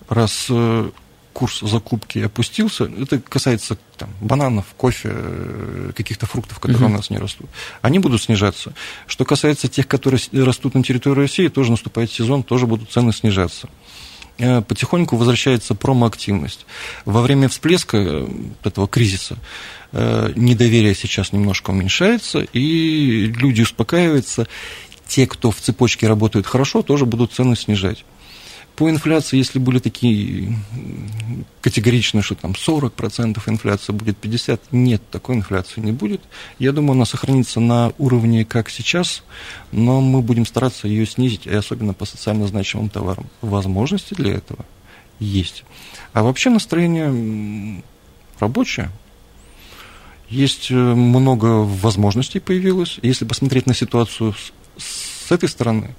раз 0.09 0.47
э, 0.49 0.89
курс 1.31 1.61
закупки 1.61 2.19
опустился, 2.19 2.91
это 2.99 3.21
касается 3.21 3.77
там, 3.95 4.09
бананов, 4.19 4.65
кофе, 4.75 5.11
э, 5.13 5.91
каких-то 5.95 6.25
фруктов, 6.25 6.59
которые 6.59 6.87
угу. 6.87 6.93
у 6.93 6.97
нас 6.97 7.09
не 7.09 7.19
растут, 7.19 7.49
они 7.81 7.99
будут 7.99 8.21
снижаться. 8.21 8.73
Что 9.07 9.23
касается 9.23 9.69
тех, 9.69 9.87
которые 9.87 10.21
растут 10.33 10.73
на 10.73 10.83
территории 10.83 11.21
России, 11.21 11.47
тоже 11.47 11.71
наступает 11.71 12.11
сезон, 12.11 12.43
тоже 12.43 12.67
будут 12.67 12.91
цены 12.91 13.13
снижаться. 13.13 13.69
Э, 14.39 14.61
потихоньку 14.61 15.15
возвращается 15.15 15.75
промоактивность. 15.75 16.65
Во 17.05 17.21
время 17.21 17.47
всплеска 17.47 18.27
этого 18.63 18.87
кризиса 18.87 19.37
недоверие 19.91 20.93
сейчас 20.93 21.33
немножко 21.33 21.71
уменьшается, 21.71 22.41
и 22.41 23.25
люди 23.25 23.63
успокаиваются. 23.63 24.47
Те, 25.07 25.25
кто 25.25 25.49
в 25.49 25.59
цепочке 25.59 26.07
работают 26.07 26.45
хорошо, 26.45 26.83
тоже 26.83 27.07
будут 27.07 27.33
цены 27.33 27.55
снижать. 27.55 28.05
По 28.79 28.89
инфляции, 28.89 29.35
если 29.35 29.59
были 29.59 29.79
такие 29.79 30.55
категоричные, 31.59 32.21
что 32.21 32.35
там 32.35 32.51
40% 32.51 33.37
инфляция 33.47 33.93
будет 33.93 34.15
50%, 34.23 34.57
нет, 34.71 35.01
такой 35.11 35.35
инфляции 35.35 35.81
не 35.81 35.91
будет. 35.91 36.21
Я 36.59 36.71
думаю, 36.71 36.93
она 36.93 37.03
сохранится 37.03 37.59
на 37.59 37.91
уровне, 37.97 38.45
как 38.45 38.69
сейчас, 38.69 39.23
но 39.73 39.99
мы 39.99 40.21
будем 40.21 40.45
стараться 40.45 40.87
ее 40.87 41.05
снизить, 41.05 41.45
и 41.45 41.53
особенно 41.53 41.93
по 41.93 42.05
социально 42.05 42.47
значимым 42.47 42.87
товарам. 42.87 43.25
Возможности 43.41 44.13
для 44.13 44.35
этого 44.35 44.63
есть. 45.19 45.65
А 46.13 46.23
вообще 46.23 46.49
настроение 46.49 47.83
рабочее. 48.39 48.91
Есть 50.29 50.71
э, 50.71 50.73
много 50.73 51.65
возможностей 51.65 52.39
появилось. 52.39 52.97
Если 53.01 53.25
посмотреть 53.25 53.65
на 53.65 53.73
ситуацию 53.73 54.33
с, 54.77 55.25
с 55.27 55.31
этой 55.33 55.49
стороны, 55.49 55.95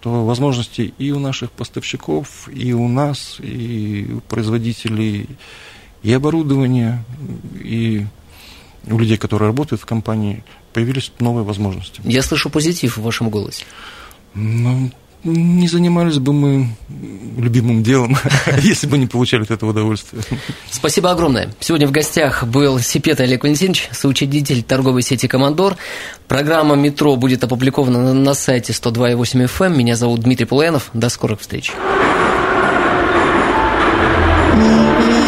то 0.00 0.24
возможности 0.24 0.94
и 0.98 1.10
у 1.10 1.18
наших 1.18 1.50
поставщиков, 1.50 2.48
и 2.52 2.72
у 2.72 2.88
нас, 2.88 3.36
и 3.40 4.08
у 4.14 4.20
производителей, 4.20 5.28
и 6.02 6.12
оборудования, 6.12 7.04
и 7.62 8.06
у 8.86 8.98
людей, 8.98 9.16
которые 9.16 9.48
работают 9.48 9.82
в 9.82 9.86
компании, 9.86 10.44
появились 10.72 11.12
новые 11.18 11.44
возможности. 11.44 12.00
Я 12.04 12.22
слышу 12.22 12.50
позитив 12.50 12.96
в 12.96 13.02
вашем 13.02 13.30
голосе. 13.30 13.64
Ну, 14.34 14.90
не 15.24 15.68
занимались 15.68 16.18
бы 16.18 16.32
мы 16.32 16.68
любимым 17.36 17.82
делом, 17.82 18.16
если 18.62 18.86
бы 18.86 18.98
не 18.98 19.06
получали 19.06 19.42
от 19.42 19.50
этого 19.50 19.70
удовольствия. 19.70 20.20
Спасибо 20.70 21.10
огромное. 21.10 21.52
Сегодня 21.60 21.86
в 21.86 21.90
гостях 21.90 22.44
был 22.44 22.78
Сипет 22.78 23.20
Олег 23.20 23.42
Валентинович, 23.42 23.88
соучредитель 23.92 24.62
торговой 24.62 25.02
сети 25.02 25.26
«Командор». 25.26 25.76
Программа 26.26 26.76
«Метро» 26.76 27.16
будет 27.16 27.44
опубликована 27.44 28.14
на 28.14 28.34
сайте 28.34 28.72
102.8 28.72 29.44
FM. 29.46 29.66
Эм. 29.66 29.78
Меня 29.78 29.96
зовут 29.96 30.20
Дмитрий 30.20 30.46
Полуянов. 30.46 30.90
До 30.92 31.08
скорых 31.08 31.40
встреч. 31.40 31.72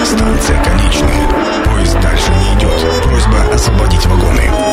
Станция 0.05 0.65
конечная. 0.65 1.65
Поезд 1.65 2.01
дальше 2.01 2.31
не 2.31 2.59
идет. 2.59 3.03
Просьба 3.05 3.55
освободить 3.55 4.05
вагоны. 4.07 4.70